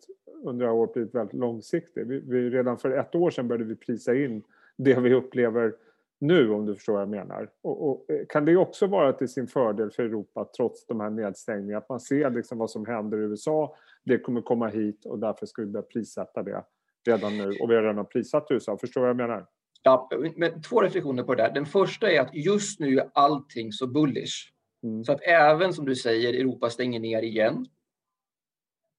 under 0.43 0.69
året 0.69 0.93
blivit 0.93 1.15
väldigt 1.15 1.39
långsiktig. 1.39 2.07
Vi, 2.07 2.19
vi, 2.19 2.49
redan 2.49 2.77
för 2.77 2.91
ett 2.91 3.15
år 3.15 3.29
sedan 3.29 3.47
började 3.47 3.65
vi 3.65 3.75
prisa 3.75 4.15
in 4.15 4.43
det 4.77 4.99
vi 4.99 5.13
upplever 5.13 5.73
nu 6.19 6.51
om 6.51 6.65
du 6.65 6.75
förstår 6.75 6.93
vad 6.93 7.01
jag 7.01 7.09
menar. 7.09 7.49
Och, 7.61 7.89
och, 7.89 8.09
eh, 8.09 8.25
kan 8.29 8.45
det 8.45 8.57
också 8.57 8.87
vara 8.87 9.13
till 9.13 9.27
sin 9.27 9.47
fördel 9.47 9.91
för 9.91 10.03
Europa 10.03 10.49
trots 10.57 10.85
de 10.85 10.99
här 10.99 11.09
nedstängningarna? 11.09 11.77
Att 11.77 11.89
man 11.89 11.99
ser 11.99 12.29
liksom 12.29 12.57
vad 12.57 12.71
som 12.71 12.85
händer 12.85 13.17
i 13.17 13.21
USA, 13.21 13.75
det 14.05 14.17
kommer 14.17 14.41
komma 14.41 14.67
hit 14.67 15.05
och 15.05 15.19
därför 15.19 15.45
ska 15.45 15.61
vi 15.61 15.67
börja 15.67 15.83
prissätta 15.83 16.43
det 16.43 16.63
redan 17.07 17.37
nu. 17.37 17.47
Och 17.61 17.71
vi 17.71 17.75
har 17.75 17.83
redan 17.83 18.05
prissatt 18.05 18.47
USA, 18.49 18.77
förstår 18.77 19.01
du 19.01 19.03
vad 19.03 19.09
jag 19.09 19.29
menar? 19.29 19.45
Ja, 19.83 20.09
men 20.35 20.61
två 20.61 20.81
reflektioner 20.81 21.23
på 21.23 21.35
det 21.35 21.43
där. 21.43 21.53
Den 21.53 21.65
första 21.65 22.11
är 22.11 22.21
att 22.21 22.35
just 22.35 22.79
nu 22.79 22.99
är 22.99 23.09
allting 23.13 23.71
så 23.71 23.87
bullish. 23.87 24.51
Mm. 24.83 25.03
Så 25.03 25.11
att 25.11 25.21
även 25.21 25.73
som 25.73 25.85
du 25.85 25.95
säger, 25.95 26.33
Europa 26.33 26.69
stänger 26.69 26.99
ner 26.99 27.21
igen 27.21 27.65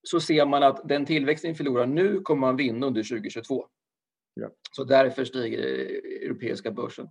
så 0.03 0.19
ser 0.19 0.45
man 0.45 0.63
att 0.63 0.87
den 0.87 1.05
tillväxten 1.05 1.51
vi 1.51 1.55
förlorar 1.55 1.85
nu 1.85 2.19
kommer 2.19 2.41
man 2.41 2.55
vinna 2.55 2.87
under 2.87 3.03
2022. 3.03 3.65
Ja. 4.41 4.49
Så 4.71 4.83
därför 4.83 5.25
stiger 5.25 5.59
europeiska 6.25 6.71
börsen. 6.71 7.07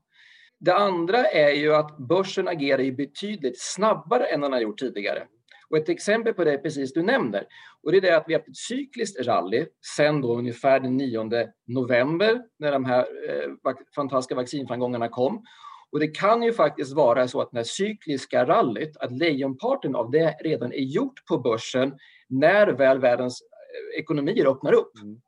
Det 0.58 0.74
andra 0.74 1.24
är 1.24 1.54
ju 1.54 1.74
att 1.74 1.98
börsen 1.98 2.48
agerar 2.48 2.82
ju 2.82 2.92
betydligt 2.92 3.60
snabbare 3.60 4.24
än 4.24 4.40
den 4.40 4.52
har 4.52 4.60
gjort 4.60 4.78
tidigare. 4.78 5.26
Och 5.70 5.76
ett 5.76 5.88
exempel 5.88 6.34
på 6.34 6.44
det 6.44 6.52
är 6.52 6.58
precis 6.58 6.92
du 6.92 7.02
nämner. 7.02 7.44
Och 7.82 7.92
det 7.92 7.98
är 7.98 8.00
det 8.00 8.16
att 8.16 8.24
vi 8.26 8.32
har 8.32 8.40
haft 8.40 8.48
ett 8.48 8.56
cykliskt 8.56 9.26
rally 9.26 9.66
sen 9.96 10.20
då 10.20 10.36
ungefär 10.36 10.80
den 10.80 10.96
9 10.96 11.30
november 11.66 12.42
när 12.58 12.72
de 12.72 12.84
här 12.84 13.06
eh, 13.28 13.74
fantastiska 13.94 14.34
vaccinframgångarna 14.34 15.08
kom. 15.08 15.44
Och 15.92 16.00
det 16.00 16.08
kan 16.08 16.42
ju 16.42 16.52
faktiskt 16.52 16.92
vara 16.92 17.28
så 17.28 17.40
att 17.40 17.50
det 17.52 17.64
cykliska 17.64 18.44
rallyt, 18.44 18.96
att 18.96 19.12
lejonparten 19.12 19.96
av 19.96 20.10
det 20.10 20.36
redan 20.44 20.72
är 20.72 20.82
gjort 20.82 21.26
på 21.28 21.38
börsen 21.38 21.98
när 22.28 22.66
väl 22.66 22.98
världens 22.98 23.42
eh, 23.42 24.00
ekonomier 24.00 24.46
öppnar 24.46 24.72
upp. 24.72 24.92
Mm. 25.02 25.20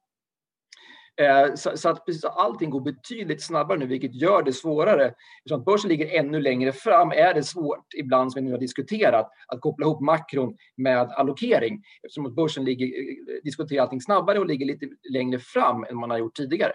Eh, 1.18 1.54
så, 1.54 1.76
så, 1.76 1.88
att 1.88 2.06
precis 2.06 2.24
allting 2.24 2.70
går 2.70 2.80
betydligt 2.80 3.42
snabbare 3.42 3.78
nu, 3.78 3.86
vilket 3.86 4.14
gör 4.14 4.42
det 4.42 4.52
svårare. 4.52 5.14
Eftersom 5.38 5.64
börsen 5.64 5.88
ligger 5.88 6.18
ännu 6.18 6.40
längre 6.40 6.72
fram 6.72 7.10
är 7.10 7.34
det 7.34 7.42
svårt, 7.42 7.94
ibland 7.96 8.32
som 8.32 8.42
vi 8.42 8.46
nu 8.48 8.52
har 8.52 8.60
diskuterat, 8.60 9.30
att 9.46 9.60
koppla 9.60 9.86
ihop 9.86 10.00
makron 10.00 10.56
med 10.76 11.10
allokering. 11.10 11.82
Eftersom 12.02 12.34
börsen 12.34 12.64
ligger, 12.64 12.86
eh, 12.86 13.42
diskuterar 13.44 13.82
allting 13.82 14.00
snabbare 14.00 14.38
och 14.38 14.46
ligger 14.46 14.66
lite 14.66 14.88
längre 15.10 15.38
fram 15.38 15.84
än 15.84 15.96
man 15.96 16.10
har 16.10 16.18
gjort 16.18 16.36
tidigare. 16.36 16.72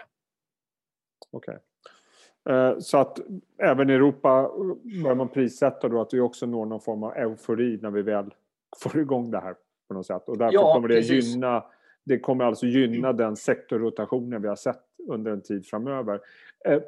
Okej. 1.30 1.54
Okay. 1.54 1.60
Så 2.80 2.98
att 2.98 3.20
även 3.58 3.90
i 3.90 3.92
Europa 3.92 4.50
börjar 5.02 5.14
man 5.14 5.28
prissätta 5.28 5.88
då 5.88 6.00
att 6.00 6.14
vi 6.14 6.20
också 6.20 6.46
når 6.46 6.66
någon 6.66 6.80
form 6.80 7.02
av 7.02 7.16
eufori 7.16 7.78
när 7.82 7.90
vi 7.90 8.02
väl 8.02 8.34
får 8.82 9.00
igång 9.00 9.30
det 9.30 9.40
här 9.40 9.54
på 9.88 9.94
något 9.94 10.06
sätt. 10.06 10.28
Och 10.28 10.38
därför 10.38 10.54
ja, 10.54 10.74
kommer 10.74 10.88
det 10.88 10.94
precis. 10.94 11.24
gynna 11.24 11.64
det 12.04 12.18
kommer 12.18 12.44
alltså 12.44 12.66
gynna 12.66 13.12
den 13.12 13.36
sektorrotationen 13.36 14.42
vi 14.42 14.48
har 14.48 14.56
sett 14.56 14.82
under 15.08 15.32
en 15.32 15.42
tid 15.42 15.66
framöver. 15.66 16.20
Eh, 16.64 16.82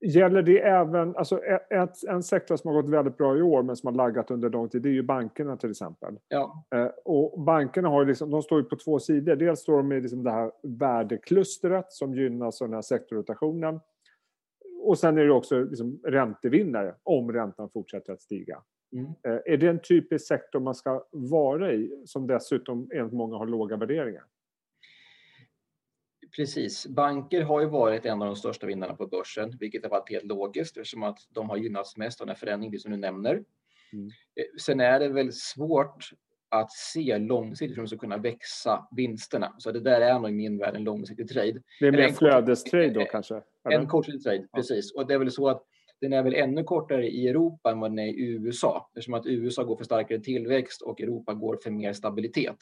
gäller 0.00 0.42
det 0.42 0.60
även, 0.60 1.16
alltså 1.16 1.38
ett, 1.70 2.04
en 2.08 2.22
sektor 2.22 2.56
som 2.56 2.70
har 2.70 2.82
gått 2.82 2.90
väldigt 2.90 3.16
bra 3.16 3.38
i 3.38 3.42
år 3.42 3.62
men 3.62 3.76
som 3.76 3.86
har 3.86 3.94
laggat 3.94 4.30
under 4.30 4.50
lång 4.50 4.68
tid, 4.68 4.82
det 4.82 4.88
är 4.88 4.92
ju 4.92 5.02
bankerna 5.02 5.56
till 5.56 5.70
exempel. 5.70 6.18
Ja. 6.28 6.64
Eh, 6.74 6.90
och 7.04 7.40
bankerna 7.40 7.88
har 7.88 8.04
liksom, 8.04 8.30
de 8.30 8.42
står 8.42 8.60
ju 8.60 8.64
på 8.64 8.76
två 8.76 8.98
sidor. 8.98 9.36
Dels 9.36 9.60
står 9.60 9.76
de 9.76 9.92
i 9.92 10.00
liksom 10.00 10.22
det 10.22 10.30
här 10.30 10.52
värdeklustret 10.62 11.92
som 11.92 12.14
gynnas 12.14 12.62
av 12.62 12.68
den 12.68 12.74
här 12.74 12.82
sektorrotationen. 12.82 13.80
Och 14.82 14.98
sen 14.98 15.18
är 15.18 15.24
det 15.24 15.32
också 15.32 15.60
liksom 15.60 16.00
räntevinnare 16.04 16.94
om 17.02 17.32
räntan 17.32 17.70
fortsätter 17.70 18.12
att 18.12 18.22
stiga. 18.22 18.62
Mm. 18.92 19.06
Eh, 19.06 19.52
är 19.52 19.56
det 19.56 19.68
en 19.68 19.80
typisk 19.80 20.26
sektor 20.26 20.60
man 20.60 20.74
ska 20.74 21.04
vara 21.10 21.72
i 21.72 22.02
som 22.06 22.26
dessutom 22.26 22.90
enligt 22.94 23.12
många 23.12 23.36
har 23.36 23.46
låga 23.46 23.76
värderingar? 23.76 24.24
Precis. 26.36 26.86
Banker 26.86 27.42
har 27.42 27.60
ju 27.60 27.66
varit 27.66 28.06
en 28.06 28.22
av 28.22 28.26
de 28.26 28.36
största 28.36 28.66
vinnarna 28.66 28.94
på 28.94 29.06
börsen, 29.06 29.56
vilket 29.60 29.82
har 29.82 29.90
varit 29.90 30.10
helt 30.10 30.24
logiskt 30.24 30.76
eftersom 30.76 31.02
att 31.02 31.18
de 31.30 31.50
har 31.50 31.56
gynnats 31.56 31.96
mest 31.96 32.20
av 32.20 32.26
den 32.26 32.36
förändring 32.36 32.78
som 32.78 32.90
du 32.90 32.96
nämner. 32.96 33.44
Mm. 33.92 34.06
Eh, 34.06 34.44
sen 34.60 34.80
är 34.80 35.00
det 35.00 35.08
väl 35.08 35.32
svårt 35.32 36.10
att 36.48 36.72
se 36.72 37.18
långsiktigt 37.18 37.76
hur 37.76 37.82
de 37.82 37.88
ska 37.88 37.98
kunna 37.98 38.16
växa 38.16 38.88
vinsterna. 38.96 39.54
Så 39.58 39.72
det 39.72 39.80
där 39.80 40.00
är 40.00 40.18
nog 40.18 40.30
i 40.30 40.32
min 40.32 40.58
värld 40.58 40.76
en 40.76 40.84
långsiktig 40.84 41.28
trade. 41.28 41.62
Det 41.80 41.86
är 41.86 41.92
mer 41.92 42.08
flödestrade 42.08 42.90
då 42.90 43.04
kanske? 43.04 43.34
Eller? 43.34 43.78
En 43.78 43.86
kortsiktig 43.86 44.22
trade, 44.22 44.46
ja. 44.52 44.56
precis. 44.56 44.92
Och 44.92 45.06
det 45.06 45.14
är 45.14 45.18
väl 45.18 45.30
så 45.30 45.48
att 45.48 45.62
den 46.02 46.12
är 46.12 46.22
väl 46.22 46.34
ännu 46.34 46.64
kortare 46.64 47.08
i 47.08 47.28
Europa 47.28 47.70
än 47.70 47.80
vad 47.80 47.90
den 47.90 47.98
är 47.98 48.06
i 48.06 48.20
USA 48.20 48.90
eftersom 48.90 49.14
att 49.14 49.26
USA 49.26 49.64
går 49.64 49.76
för 49.76 49.84
starkare 49.84 50.18
tillväxt 50.20 50.82
och 50.82 51.00
Europa 51.00 51.34
går 51.34 51.58
för 51.62 51.70
mer 51.70 51.92
stabilitet. 51.92 52.56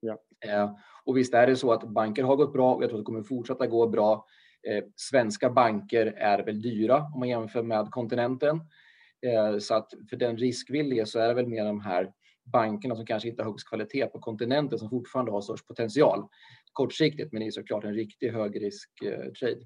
Ja. 0.00 0.18
Eh, 0.46 0.70
och 1.04 1.16
visst 1.16 1.34
är 1.34 1.46
det 1.46 1.56
så 1.56 1.72
att 1.72 1.88
banker 1.88 2.22
har 2.22 2.36
gått 2.36 2.52
bra 2.52 2.74
och 2.74 2.82
jag 2.82 2.90
tror 2.90 2.98
att 2.98 3.04
det 3.04 3.06
kommer 3.06 3.22
fortsätta 3.22 3.66
gå 3.66 3.86
bra. 3.86 4.26
Eh, 4.68 4.84
svenska 4.96 5.50
banker 5.50 6.06
är 6.06 6.44
väl 6.44 6.62
dyra 6.62 6.96
om 7.14 7.18
man 7.18 7.28
jämför 7.28 7.62
med 7.62 7.90
kontinenten. 7.90 8.60
Eh, 9.26 9.58
så 9.58 9.74
att 9.74 9.92
för 10.10 10.16
den 10.16 10.36
riskvillige 10.36 11.06
så 11.06 11.18
är 11.18 11.28
det 11.28 11.34
väl 11.34 11.46
mer 11.46 11.64
de 11.64 11.80
här 11.80 12.12
bankerna 12.52 12.96
som 12.96 13.06
kanske 13.06 13.28
inte 13.28 13.42
har 13.42 13.50
högst 13.50 13.68
kvalitet 13.68 14.06
på 14.06 14.18
kontinenten 14.18 14.78
som 14.78 14.90
fortfarande 14.90 15.32
har 15.32 15.40
störst 15.40 15.66
potential 15.66 16.24
kortsiktigt, 16.72 17.32
men 17.32 17.40
det 17.40 17.46
är 17.46 17.50
såklart 17.50 17.84
en 17.84 17.94
riktig 17.94 18.30
högrisk-trade. 18.30 19.60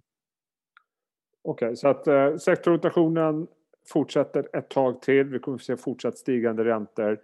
Okej, 1.48 1.66
okay, 1.66 1.76
så 1.76 1.88
att 1.88 2.06
eh, 2.06 2.36
sektorrotationen 2.36 3.46
fortsätter 3.86 4.48
ett 4.52 4.68
tag 4.68 5.02
till. 5.02 5.24
Vi 5.24 5.38
kommer 5.38 5.56
att 5.56 5.62
se 5.62 5.76
fortsatt 5.76 6.18
stigande 6.18 6.64
räntor. 6.64 7.20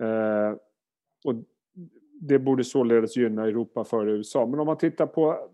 Eh, 0.00 0.56
och 1.24 1.34
det 2.20 2.38
borde 2.38 2.64
således 2.64 3.16
gynna 3.16 3.44
Europa 3.44 3.84
före 3.84 4.12
USA. 4.12 4.46
Men 4.46 4.60
om 4.60 4.66
man 4.66 4.78
tittar 4.78 5.06
på 5.06 5.48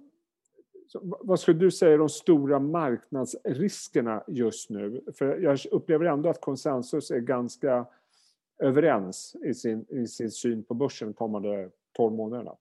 vad 1.20 1.40
skulle 1.40 1.58
du 1.58 1.70
säga 1.70 1.92
är 1.92 1.98
de 1.98 2.08
stora 2.08 2.58
marknadsriskerna 2.58 4.24
just 4.26 4.70
nu? 4.70 5.04
För 5.14 5.38
jag 5.38 5.58
upplever 5.70 6.04
ändå 6.04 6.28
att 6.28 6.40
konsensus 6.40 7.10
är 7.10 7.20
ganska 7.20 7.86
överens 8.58 9.36
i 9.44 9.54
sin, 9.54 9.86
i 9.88 10.06
sin 10.06 10.30
syn 10.30 10.62
på 10.62 10.74
börsen 10.74 11.08
de 11.08 11.14
kommande 11.14 11.70
12 11.96 12.14
månaderna. 12.14 12.56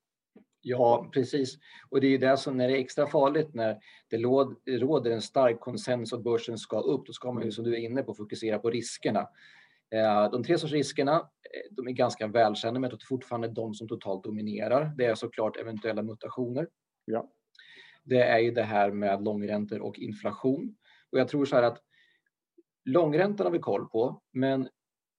Ja, 0.62 1.10
precis. 1.14 1.58
Och 1.90 2.02
det 2.02 2.08
är 2.08 2.12
ju 2.12 2.18
det 2.18 2.38
som 2.38 2.58
när 2.58 2.68
det 2.68 2.78
är 2.78 2.82
extra 2.82 3.08
farligt 3.08 3.54
när 3.54 3.78
det 4.10 4.18
råder 4.78 5.12
en 5.12 5.22
stark 5.22 5.60
konsensus 5.60 6.14
att 6.14 6.24
börsen 6.24 6.58
ska 6.58 6.80
upp. 6.80 7.06
Då 7.06 7.14
ska 7.14 7.32
man 7.32 7.44
ju 7.44 7.52
som 7.52 7.64
du 7.64 7.74
är 7.74 7.80
inne 7.80 8.04
på 8.04 8.14
fokusera 8.14 8.60
på 8.60 8.70
riskerna. 8.70 9.20
Eh, 9.92 10.32
de 10.32 10.44
tre 10.44 10.58
sorts 10.58 10.74
riskerna 10.74 11.16
eh, 11.16 11.76
de 11.76 11.88
är 11.88 11.92
ganska 11.92 12.28
välkända, 12.28 12.80
men 12.80 12.90
jag 12.90 13.00
tror 13.00 13.08
fortfarande 13.08 13.48
de 13.48 13.74
som 13.74 13.88
totalt 13.88 14.24
dominerar. 14.24 14.92
Det 14.98 15.06
är 15.06 15.16
såklart 15.16 15.58
eventuella 15.58 16.02
mutationer. 16.02 16.68
Ja. 17.06 17.30
Det 18.04 18.22
är 18.22 18.40
ju 18.40 18.52
det 18.52 18.64
här 18.64 18.92
med 18.92 19.24
långräntor 19.24 19.82
och 19.82 20.00
inflation. 20.00 20.76
Och 21.12 21.20
jag 21.20 21.28
tror 21.28 21.46
så 21.46 21.56
här 21.56 21.64
att 21.64 21.84
långräntan 22.86 23.46
har 23.46 23.52
vi 23.52 23.60
koll 23.60 23.90
på, 23.90 24.22
men 24.32 24.70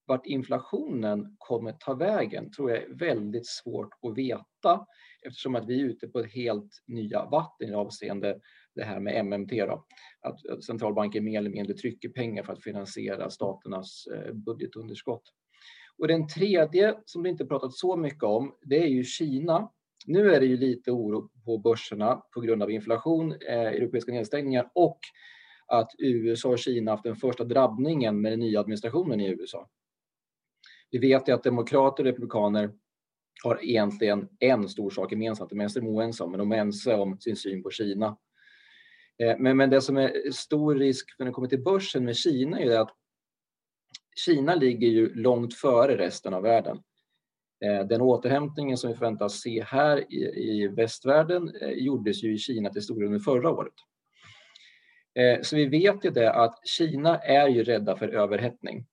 vart 0.05 0.25
inflationen 0.25 1.35
kommer 1.37 1.71
ta 1.71 1.93
vägen 1.93 2.51
tror 2.51 2.71
jag 2.71 2.83
är 2.83 2.93
väldigt 2.93 3.47
svårt 3.47 3.89
att 4.01 4.17
veta 4.17 4.85
eftersom 5.27 5.55
att 5.55 5.67
vi 5.67 5.81
är 5.81 5.85
ute 5.85 6.07
på 6.07 6.23
helt 6.23 6.83
nya 6.87 7.25
vatten 7.25 7.75
avseende 7.75 8.39
det 8.75 8.83
här 8.83 8.99
med 8.99 9.25
MMT. 9.25 9.65
Då. 9.65 9.85
Att 10.21 10.63
centralbanken 10.63 11.23
mer 11.23 11.39
eller 11.39 11.49
mindre 11.49 11.73
trycker 11.73 12.09
pengar 12.09 12.43
för 12.43 12.53
att 12.53 12.63
finansiera 12.63 13.29
staternas 13.29 14.07
eh, 14.15 14.33
budgetunderskott. 14.33 15.23
Och 15.97 16.07
den 16.07 16.27
tredje 16.27 16.95
som 17.05 17.23
det 17.23 17.29
inte 17.29 17.45
pratat 17.45 17.73
så 17.73 17.95
mycket 17.95 18.23
om, 18.23 18.55
det 18.61 18.83
är 18.83 18.87
ju 18.87 19.03
Kina. 19.03 19.71
Nu 20.05 20.33
är 20.33 20.39
det 20.39 20.45
ju 20.45 20.57
lite 20.57 20.91
oro 20.91 21.29
på 21.45 21.57
börserna 21.57 22.21
på 22.33 22.41
grund 22.41 22.63
av 22.63 22.71
inflation, 22.71 23.31
eh, 23.31 23.67
europeiska 23.67 24.11
nedstängningar 24.11 24.71
och 24.75 24.99
att 25.67 25.91
USA 25.97 26.49
och 26.49 26.59
Kina 26.59 26.91
haft 26.91 27.03
den 27.03 27.15
första 27.15 27.43
drabbningen 27.43 28.21
med 28.21 28.31
den 28.31 28.39
nya 28.39 28.59
administrationen 28.59 29.21
i 29.21 29.27
USA. 29.29 29.69
Vi 30.91 30.97
vet 30.97 31.27
ju 31.27 31.33
att 31.33 31.43
demokrater 31.43 32.03
och 32.03 32.07
republikaner 32.07 32.71
har 33.43 33.63
egentligen 33.63 34.29
en 34.39 34.69
stor 34.69 34.89
sak 34.89 35.11
gemensamt, 35.11 35.49
det 35.49 35.55
mesta 35.55 35.79
är 35.79 35.83
de 35.83 35.89
oense 35.89 36.23
om, 36.23 36.31
men 36.31 36.39
de 36.39 36.51
är 36.51 36.57
ense 36.57 36.95
om 36.95 37.19
sin 37.19 37.35
syn 37.35 37.63
på 37.63 37.69
Kina. 37.69 38.17
Eh, 39.23 39.35
men, 39.39 39.57
men 39.57 39.69
det 39.69 39.81
som 39.81 39.97
är 39.97 40.31
stor 40.31 40.75
risk 40.75 41.15
när 41.19 41.25
det 41.25 41.31
kommer 41.31 41.47
till 41.47 41.63
börsen 41.63 42.05
med 42.05 42.15
Kina 42.15 42.59
är 42.59 42.79
att 42.79 42.91
Kina 44.25 44.55
ligger 44.55 44.87
ju 44.87 45.13
långt 45.13 45.53
före 45.53 45.97
resten 45.97 46.33
av 46.33 46.43
världen. 46.43 46.77
Eh, 47.65 47.87
den 47.87 48.01
återhämtningen 48.01 48.77
som 48.77 48.89
vi 48.89 48.95
förväntas 48.95 49.41
se 49.41 49.63
här 49.63 50.13
i, 50.13 50.17
i 50.17 50.67
västvärlden 50.67 51.55
eh, 51.61 51.69
gjordes 51.69 52.23
ju 52.23 52.33
i 52.33 52.37
Kina 52.37 52.69
till 52.69 52.81
stor 52.81 53.01
del 53.01 53.19
förra 53.19 53.49
året. 53.49 53.73
Så 55.41 55.55
vi 55.55 55.65
vet 55.65 56.05
ju 56.05 56.09
det 56.09 56.33
att 56.33 56.67
Kina 56.67 57.17
är 57.17 57.47
ju 57.47 57.63
rädda 57.63 57.95
för 57.95 58.07
överhettning. 58.07 58.85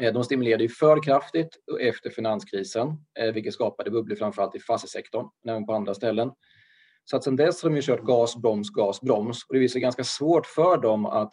Eh, 0.00 0.12
de 0.12 0.24
stimulerade 0.24 0.62
ju 0.62 0.68
för 0.68 1.02
kraftigt 1.02 1.48
efter 1.80 2.10
finanskrisen, 2.10 2.88
eh, 3.18 3.32
vilket 3.32 3.54
skapade 3.54 3.90
bubblor 3.90 4.16
framförallt 4.16 4.56
i 4.56 4.60
fastighetssektorn, 4.60 5.28
men 5.44 5.54
även 5.54 5.66
på 5.66 5.72
andra 5.72 5.94
ställen. 5.94 6.32
Så 7.04 7.16
att 7.16 7.24
sedan 7.24 7.36
dess 7.36 7.62
har 7.62 7.70
de 7.70 7.76
ju 7.76 7.82
kört 7.82 8.02
gas, 8.02 8.36
broms, 8.36 8.70
gas, 8.70 9.00
broms 9.00 9.44
och 9.48 9.54
det 9.54 9.60
visar 9.60 9.80
ganska 9.80 10.04
svårt 10.04 10.46
för 10.46 10.76
dem 10.76 11.06
att 11.06 11.32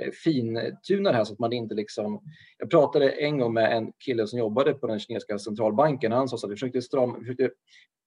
eh, 0.00 0.10
fintuna 0.24 1.10
det 1.10 1.16
här 1.16 1.24
så 1.24 1.32
att 1.32 1.38
man 1.38 1.52
inte 1.52 1.74
liksom... 1.74 2.20
Jag 2.58 2.70
pratade 2.70 3.10
en 3.10 3.38
gång 3.38 3.54
med 3.54 3.76
en 3.76 3.92
kille 3.98 4.26
som 4.26 4.38
jobbade 4.38 4.74
på 4.74 4.86
den 4.86 4.98
kinesiska 4.98 5.38
centralbanken. 5.38 6.12
Han 6.12 6.28
sa 6.28 6.36
att 6.36 6.50
vi 6.50 6.56
försökte, 6.56 6.82
stram, 6.82 7.14
vi 7.18 7.20
försökte 7.20 7.50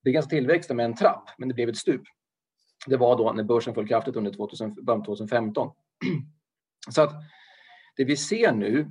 begränsa 0.03 0.29
tillväxten 0.29 0.77
med 0.77 0.85
en 0.85 0.95
trapp, 0.95 1.29
men 1.37 1.47
det 1.47 1.53
blev 1.53 1.69
ett 1.69 1.77
stup. 1.77 2.01
Det 2.87 2.97
var 2.97 3.17
då 3.17 3.31
när 3.31 3.43
börsen 3.43 3.73
föll 3.73 3.87
kraftigt 3.87 4.15
under 4.15 4.31
2000, 4.31 4.75
2015. 5.05 5.71
Så 6.89 7.01
att 7.01 7.13
det 7.97 8.03
vi 8.03 8.17
ser 8.17 8.51
nu 8.51 8.87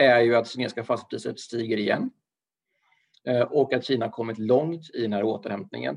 är 0.00 0.20
ju 0.20 0.36
att 0.36 0.48
kinesiska 0.48 0.84
fastighetspriset 0.84 1.40
stiger 1.40 1.76
igen 1.76 2.10
eh, 3.26 3.42
och 3.42 3.72
att 3.72 3.84
Kina 3.84 4.10
kommit 4.10 4.38
långt 4.38 4.90
i 4.94 5.02
den 5.02 5.12
här 5.12 5.24
återhämtningen. 5.24 5.96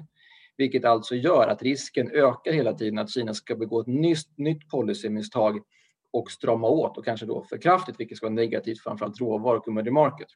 Vilket 0.58 0.86
alltså 0.86 1.16
gör 1.16 1.48
att 1.48 1.62
risken 1.62 2.12
ökar 2.12 2.52
hela 2.52 2.74
tiden 2.74 3.00
att 3.00 3.10
Kina 3.10 3.34
ska 3.34 3.56
begå 3.56 3.82
ett 3.82 3.88
nytt, 3.88 4.38
nytt 4.38 4.70
policymisstag 4.70 5.60
och 6.14 6.32
strama 6.32 6.68
åt 6.68 6.98
och 6.98 7.06
kanske 7.06 7.26
då 7.26 7.44
för 7.44 7.58
kraftigt, 7.58 8.00
vilket 8.00 8.18
ska 8.18 8.26
vara 8.26 8.34
negativt 8.34 8.82
för 8.82 8.90
framförallt 8.90 9.20
råvaror 9.20 9.58
och 9.58 9.68
emerging 9.68 9.94
market. 9.94 10.28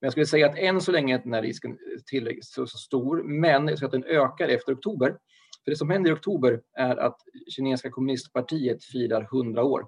Men 0.00 0.06
jag 0.06 0.12
skulle 0.12 0.26
säga 0.26 0.46
att 0.46 0.58
än 0.58 0.80
så 0.80 0.92
länge 0.92 1.14
är 1.14 1.18
den 1.18 1.32
här 1.32 1.42
risken 1.42 1.78
tillräckligt 2.06 2.44
så 2.44 2.66
stor, 2.66 3.22
men 3.22 3.68
jag 3.68 3.78
tror 3.78 3.86
att 3.86 3.92
den 3.92 4.04
ökar 4.04 4.48
efter 4.48 4.74
oktober. 4.74 5.16
För 5.64 5.70
det 5.70 5.76
som 5.76 5.90
händer 5.90 6.10
i 6.10 6.14
oktober 6.14 6.60
är 6.76 6.96
att 6.96 7.16
kinesiska 7.48 7.90
kommunistpartiet 7.90 8.84
firar 8.84 9.22
100 9.22 9.64
år. 9.64 9.86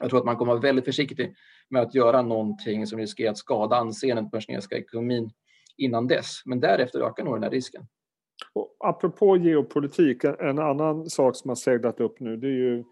Jag 0.00 0.10
tror 0.10 0.18
att 0.18 0.26
man 0.26 0.36
kommer 0.36 0.52
vara 0.52 0.62
väldigt 0.62 0.84
försiktig 0.84 1.34
med 1.70 1.82
att 1.82 1.94
göra 1.94 2.22
någonting 2.22 2.86
som 2.86 2.98
riskerar 2.98 3.30
att 3.30 3.38
skada 3.38 3.76
anseendet 3.76 4.24
på 4.24 4.36
den 4.36 4.40
kinesiska 4.40 4.76
ekonomin 4.76 5.30
innan 5.76 6.06
dess. 6.06 6.42
Men 6.44 6.60
därefter 6.60 7.00
ökar 7.00 7.24
nog 7.24 7.34
den 7.34 7.42
här 7.42 7.50
risken. 7.50 7.86
Och 8.52 8.76
apropå 8.78 9.36
geopolitik, 9.36 10.24
en 10.24 10.58
annan 10.58 11.10
sak 11.10 11.36
som 11.36 11.48
har 11.48 11.56
seglat 11.56 12.00
upp 12.00 12.20
nu 12.20 12.36
det 12.36 12.46
är 12.46 12.50
ju 12.50 12.84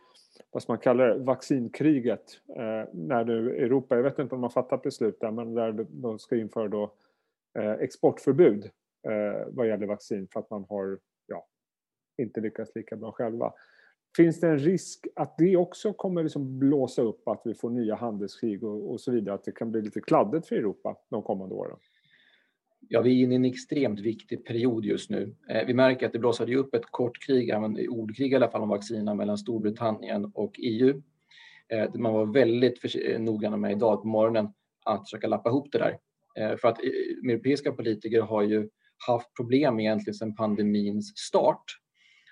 vad 0.50 0.62
ska 0.62 0.72
man 0.72 0.80
kalla 0.80 1.04
det, 1.04 1.18
vaccinkriget. 1.18 2.40
Eh, 2.56 2.88
när 2.92 3.24
nu 3.24 3.56
Europa, 3.56 3.96
jag 3.96 4.02
vet 4.02 4.18
inte 4.18 4.34
om 4.34 4.40
man 4.40 4.50
fattat 4.50 4.82
beslut 4.82 5.20
där, 5.20 5.30
men 5.30 5.54
där 5.54 5.86
de 5.88 6.18
ska 6.18 6.36
införa 6.36 6.68
då 6.68 6.94
eh, 7.58 7.72
exportförbud 7.72 8.64
eh, 9.08 9.46
vad 9.48 9.68
gäller 9.68 9.86
vaccin 9.86 10.28
för 10.32 10.40
att 10.40 10.50
man 10.50 10.66
har 10.68 10.98
ja, 11.26 11.46
inte 12.22 12.40
lyckats 12.40 12.72
lika 12.74 12.96
bra 12.96 13.12
själva. 13.12 13.52
Finns 14.16 14.40
det 14.40 14.48
en 14.48 14.58
risk 14.58 15.06
att 15.16 15.34
det 15.38 15.56
också 15.56 15.92
kommer 15.92 16.22
liksom 16.22 16.58
blåsa 16.58 17.02
upp, 17.02 17.28
att 17.28 17.42
vi 17.44 17.54
får 17.54 17.70
nya 17.70 17.94
handelskrig 17.94 18.64
och, 18.64 18.92
och 18.92 19.00
så 19.00 19.12
vidare, 19.12 19.34
att 19.34 19.44
det 19.44 19.52
kan 19.52 19.70
bli 19.70 19.82
lite 19.82 20.00
kladdigt 20.00 20.48
för 20.48 20.56
Europa 20.56 20.96
de 21.10 21.22
kommande 21.22 21.54
åren? 21.54 21.76
Ja, 22.88 23.00
vi 23.00 23.20
är 23.20 23.24
inne 23.24 23.34
i 23.34 23.36
en 23.36 23.44
extremt 23.44 24.00
viktig 24.00 24.46
period 24.46 24.84
just 24.84 25.10
nu. 25.10 25.34
Eh, 25.48 25.66
vi 25.66 25.74
märker 25.74 26.06
att 26.06 26.12
det 26.12 26.18
blossade 26.18 26.56
upp 26.56 26.74
ett 26.74 26.86
kort 26.90 27.22
krig, 27.26 27.54
ordkrig 27.90 28.32
i 28.32 28.36
alla 28.36 28.50
fall 28.50 28.62
om 28.62 28.68
vaccinerna 28.68 29.14
mellan 29.14 29.38
Storbritannien 29.38 30.32
och 30.34 30.54
EU. 30.58 31.02
Eh, 31.68 31.94
man 31.94 32.12
var 32.12 32.26
väldigt 32.26 32.84
eh, 32.84 33.20
noggrann 33.20 33.24
noggranna 33.24 33.56
med 33.56 33.72
idag 33.72 34.02
på 34.02 34.08
morgonen 34.08 34.48
att 34.84 35.04
försöka 35.04 35.26
lappa 35.26 35.48
ihop 35.48 35.72
det 35.72 35.78
där. 35.78 35.98
Eh, 36.36 36.56
för 36.56 36.68
att 36.68 36.78
eh, 36.78 37.30
europeiska 37.30 37.72
politiker 37.72 38.20
har 38.20 38.42
ju 38.42 38.68
haft 39.06 39.34
problem 39.36 39.80
egentligen 39.80 40.14
sedan 40.14 40.34
pandemins 40.34 41.12
start. 41.16 41.64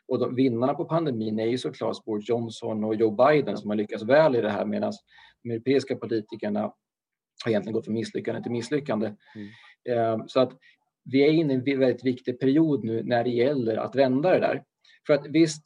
Och 0.08 0.18
de, 0.18 0.34
vinnarna 0.34 0.74
på 0.74 0.84
pandemin 0.84 1.38
är 1.38 1.46
ju 1.46 1.58
såklart 1.58 2.04
Boris 2.04 2.28
Johnson 2.28 2.84
och 2.84 2.94
Joe 2.94 3.10
Biden 3.10 3.56
som 3.56 3.70
har 3.70 3.76
lyckats 3.76 4.04
väl 4.04 4.36
i 4.36 4.40
det 4.40 4.50
här 4.50 4.64
medan 4.64 4.92
de 5.42 5.50
europeiska 5.50 5.96
politikerna 5.96 6.60
har 7.44 7.50
egentligen 7.50 7.74
gått 7.74 7.84
från 7.84 7.94
misslyckande 7.94 8.42
till 8.42 8.52
misslyckande. 8.52 9.14
Mm. 9.34 10.18
Eh, 10.20 10.24
så 10.26 10.40
att 10.40 10.52
vi 11.04 11.24
är 11.24 11.32
inne 11.32 11.52
i 11.52 11.56
en 11.56 11.80
väldigt 11.80 12.04
viktig 12.04 12.40
period 12.40 12.84
nu 12.84 13.02
när 13.02 13.24
det 13.24 13.30
gäller 13.30 13.76
att 13.76 13.94
vända 13.94 14.30
det 14.30 14.40
där. 14.40 14.64
För 15.06 15.14
att 15.14 15.26
visst 15.26 15.62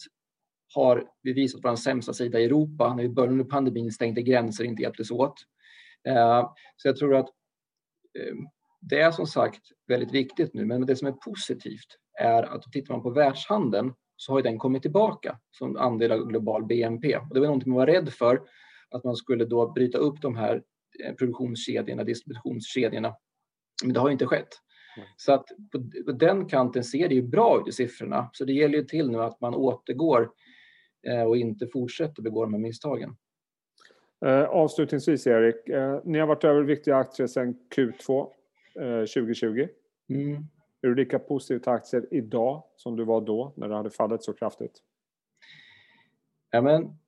har 0.75 1.09
vi 1.23 1.33
visat 1.33 1.61
vår 1.65 1.77
sämsta 1.77 2.13
sida 2.13 2.41
i 2.41 2.45
Europa. 2.45 2.95
När 2.95 3.03
vi 3.03 3.09
började 3.09 3.37
med 3.37 3.49
pandemin 3.49 3.93
stängde 3.93 4.23
gränser 4.23 4.65
inte 4.65 4.83
hjälptes 4.83 5.11
åt. 5.11 5.35
Eh, 6.09 6.51
så 6.77 6.89
jag 6.89 6.97
tror 6.97 7.15
att 7.15 7.29
eh, 8.19 8.35
det 8.81 9.01
är 9.01 9.11
som 9.11 9.27
sagt 9.27 9.61
väldigt 9.87 10.15
viktigt 10.15 10.55
nu, 10.55 10.65
men 10.65 10.87
det 10.87 10.97
som 10.97 11.09
är 11.09 11.13
positivt 11.13 11.99
är 12.21 12.43
att 12.43 12.63
tittar 12.73 12.95
man 12.95 13.03
på 13.03 13.11
världshandeln 13.11 13.93
så 14.17 14.33
har 14.33 14.43
den 14.43 14.59
kommit 14.59 14.83
tillbaka 14.83 15.39
som 15.51 15.77
andel 15.77 16.13
av 16.13 16.27
global 16.27 16.65
BNP. 16.65 17.17
Och 17.17 17.35
det 17.35 17.41
var 17.41 17.47
någonting 17.47 17.73
man 17.73 17.79
var 17.79 17.87
rädd 17.87 18.13
för, 18.13 18.43
att 18.91 19.05
man 19.05 19.17
skulle 19.17 19.45
då 19.45 19.73
bryta 19.73 19.99
upp 19.99 20.23
de 20.23 20.37
här 20.37 20.63
produktionskedjorna, 21.19 22.05
distributionskedjorna 22.05 23.15
men 23.85 23.93
det 23.93 24.01
har 24.01 24.11
inte 24.11 24.27
skett. 24.27 24.49
Mm. 24.97 25.09
Så 25.17 25.33
att 25.33 25.45
på 26.07 26.13
den 26.13 26.47
kanten 26.47 26.85
ser 26.85 27.09
det 27.09 27.15
ju 27.15 27.23
bra 27.23 27.61
ut 27.61 27.69
i 27.69 27.73
siffrorna. 27.73 28.31
Så 28.33 28.45
det 28.45 28.53
gäller 28.53 28.79
ju 28.79 28.85
till 28.85 29.11
nu 29.11 29.23
att 29.23 29.41
man 29.41 29.55
återgår 29.55 30.31
eh, 31.07 31.23
och 31.23 31.37
inte 31.37 31.67
fortsätter 31.67 32.23
begå 32.23 32.45
de 32.45 32.55
här 32.55 32.61
misstagen. 32.61 33.17
Eh, 34.27 34.45
avslutningsvis 34.45 35.27
Erik, 35.27 35.69
eh, 35.69 36.01
ni 36.05 36.19
har 36.19 36.27
varit 36.27 36.45
över 36.45 36.63
viktiga 36.63 36.97
aktier 36.97 37.27
sedan 37.27 37.55
Q2 37.77 38.27
2020. 39.07 39.69
Mm. 40.09 40.43
Är 40.87 40.91
du 40.91 40.97
lika 40.97 41.19
positiv 41.19 41.59
till 41.59 41.73
aktier 41.73 42.07
idag 42.11 42.63
som 42.77 42.97
du 42.97 43.05
var 43.05 43.21
då 43.21 43.53
när 43.57 43.69
det 43.69 43.75
hade 43.75 43.91
fallit 43.91 44.23
så 44.23 44.33
kraftigt? 44.33 44.83
Ja, 46.51 46.63
men 46.63 46.99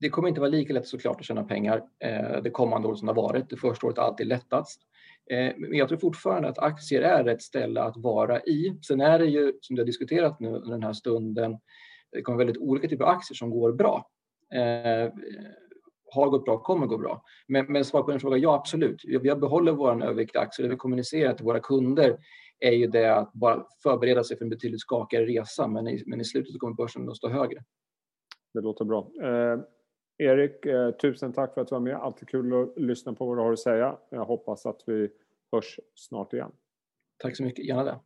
det 0.00 0.08
kommer 0.08 0.28
inte 0.28 0.40
vara 0.40 0.50
lika 0.50 0.72
lätt 0.72 0.86
såklart 0.86 1.20
att 1.20 1.26
tjäna 1.26 1.44
pengar 1.44 1.82
eh, 1.98 2.42
det 2.42 2.50
kommande 2.50 2.88
året 2.88 2.98
som 2.98 3.06
det 3.06 3.12
har 3.12 3.22
varit. 3.22 3.50
Det 3.50 3.56
första 3.56 3.86
året 3.86 3.98
är 3.98 4.02
alltid 4.02 4.26
lättast. 4.26 4.80
Eh, 5.30 5.52
men 5.56 5.78
jag 5.78 5.88
tror 5.88 5.98
fortfarande 5.98 6.48
att 6.48 6.58
aktier 6.58 7.02
är 7.02 7.28
ett 7.28 7.42
ställe 7.42 7.82
att 7.82 7.96
vara 7.96 8.40
i. 8.40 8.78
Sen 8.86 9.00
är 9.00 9.18
det 9.18 9.26
ju, 9.26 9.52
som 9.60 9.76
vi 9.76 9.80
har 9.80 9.86
diskuterat 9.86 10.40
nu 10.40 10.48
under 10.48 10.70
den 10.70 10.82
här 10.82 10.92
stunden, 10.92 11.58
det 12.12 12.22
kommer 12.22 12.38
väldigt 12.38 12.58
olika 12.58 12.88
typer 12.88 13.04
av 13.04 13.10
aktier 13.10 13.36
som 13.36 13.50
går 13.50 13.72
bra. 13.72 14.10
Eh, 14.54 15.12
har 16.10 16.28
gått 16.28 16.44
bra, 16.44 16.58
kommer 16.58 16.86
gå 16.86 16.98
bra. 16.98 17.22
Men, 17.48 17.66
men 17.72 17.84
svar 17.84 18.02
på 18.02 18.10
din 18.10 18.20
fråga, 18.20 18.36
ja 18.36 18.54
absolut. 18.54 19.02
Vi 19.04 19.34
behåller 19.34 19.72
vår 19.72 20.04
övervikt 20.04 20.36
aktier. 20.36 20.66
Det 20.66 20.70
vi 20.70 20.76
kommunicerar 20.76 21.34
till 21.34 21.44
våra 21.44 21.60
kunder 21.60 22.18
är 22.58 22.72
ju 22.72 22.86
det 22.86 23.16
att 23.16 23.32
bara 23.32 23.66
förbereda 23.82 24.24
sig 24.24 24.36
för 24.36 24.44
en 24.44 24.50
betydligt 24.50 24.80
skakigare 24.80 25.26
resa. 25.26 25.66
Men 25.68 25.88
i, 25.88 26.02
men 26.06 26.20
i 26.20 26.24
slutet 26.24 26.58
kommer 26.58 26.74
börsen 26.74 27.08
att 27.08 27.16
stå 27.16 27.28
högre. 27.28 27.62
Det 28.54 28.60
låter 28.60 28.84
bra. 28.84 29.10
Eh, 29.22 29.60
Erik, 30.18 30.66
eh, 30.66 30.90
tusen 30.90 31.32
tack 31.32 31.54
för 31.54 31.60
att 31.60 31.68
du 31.68 31.74
var 31.74 31.80
med. 31.80 31.96
Alltid 31.96 32.28
kul 32.28 32.62
att 32.62 32.78
lyssna 32.82 33.12
på 33.12 33.26
vad 33.26 33.38
du 33.38 33.42
har 33.42 33.52
att 33.52 33.58
säga. 33.58 33.98
Jag 34.10 34.24
hoppas 34.24 34.66
att 34.66 34.82
vi 34.86 35.08
hörs 35.52 35.80
snart 35.94 36.32
igen. 36.32 36.52
Tack 37.18 37.36
så 37.36 37.42
mycket. 37.42 37.64
Gärna 37.64 37.84
det. 37.84 37.98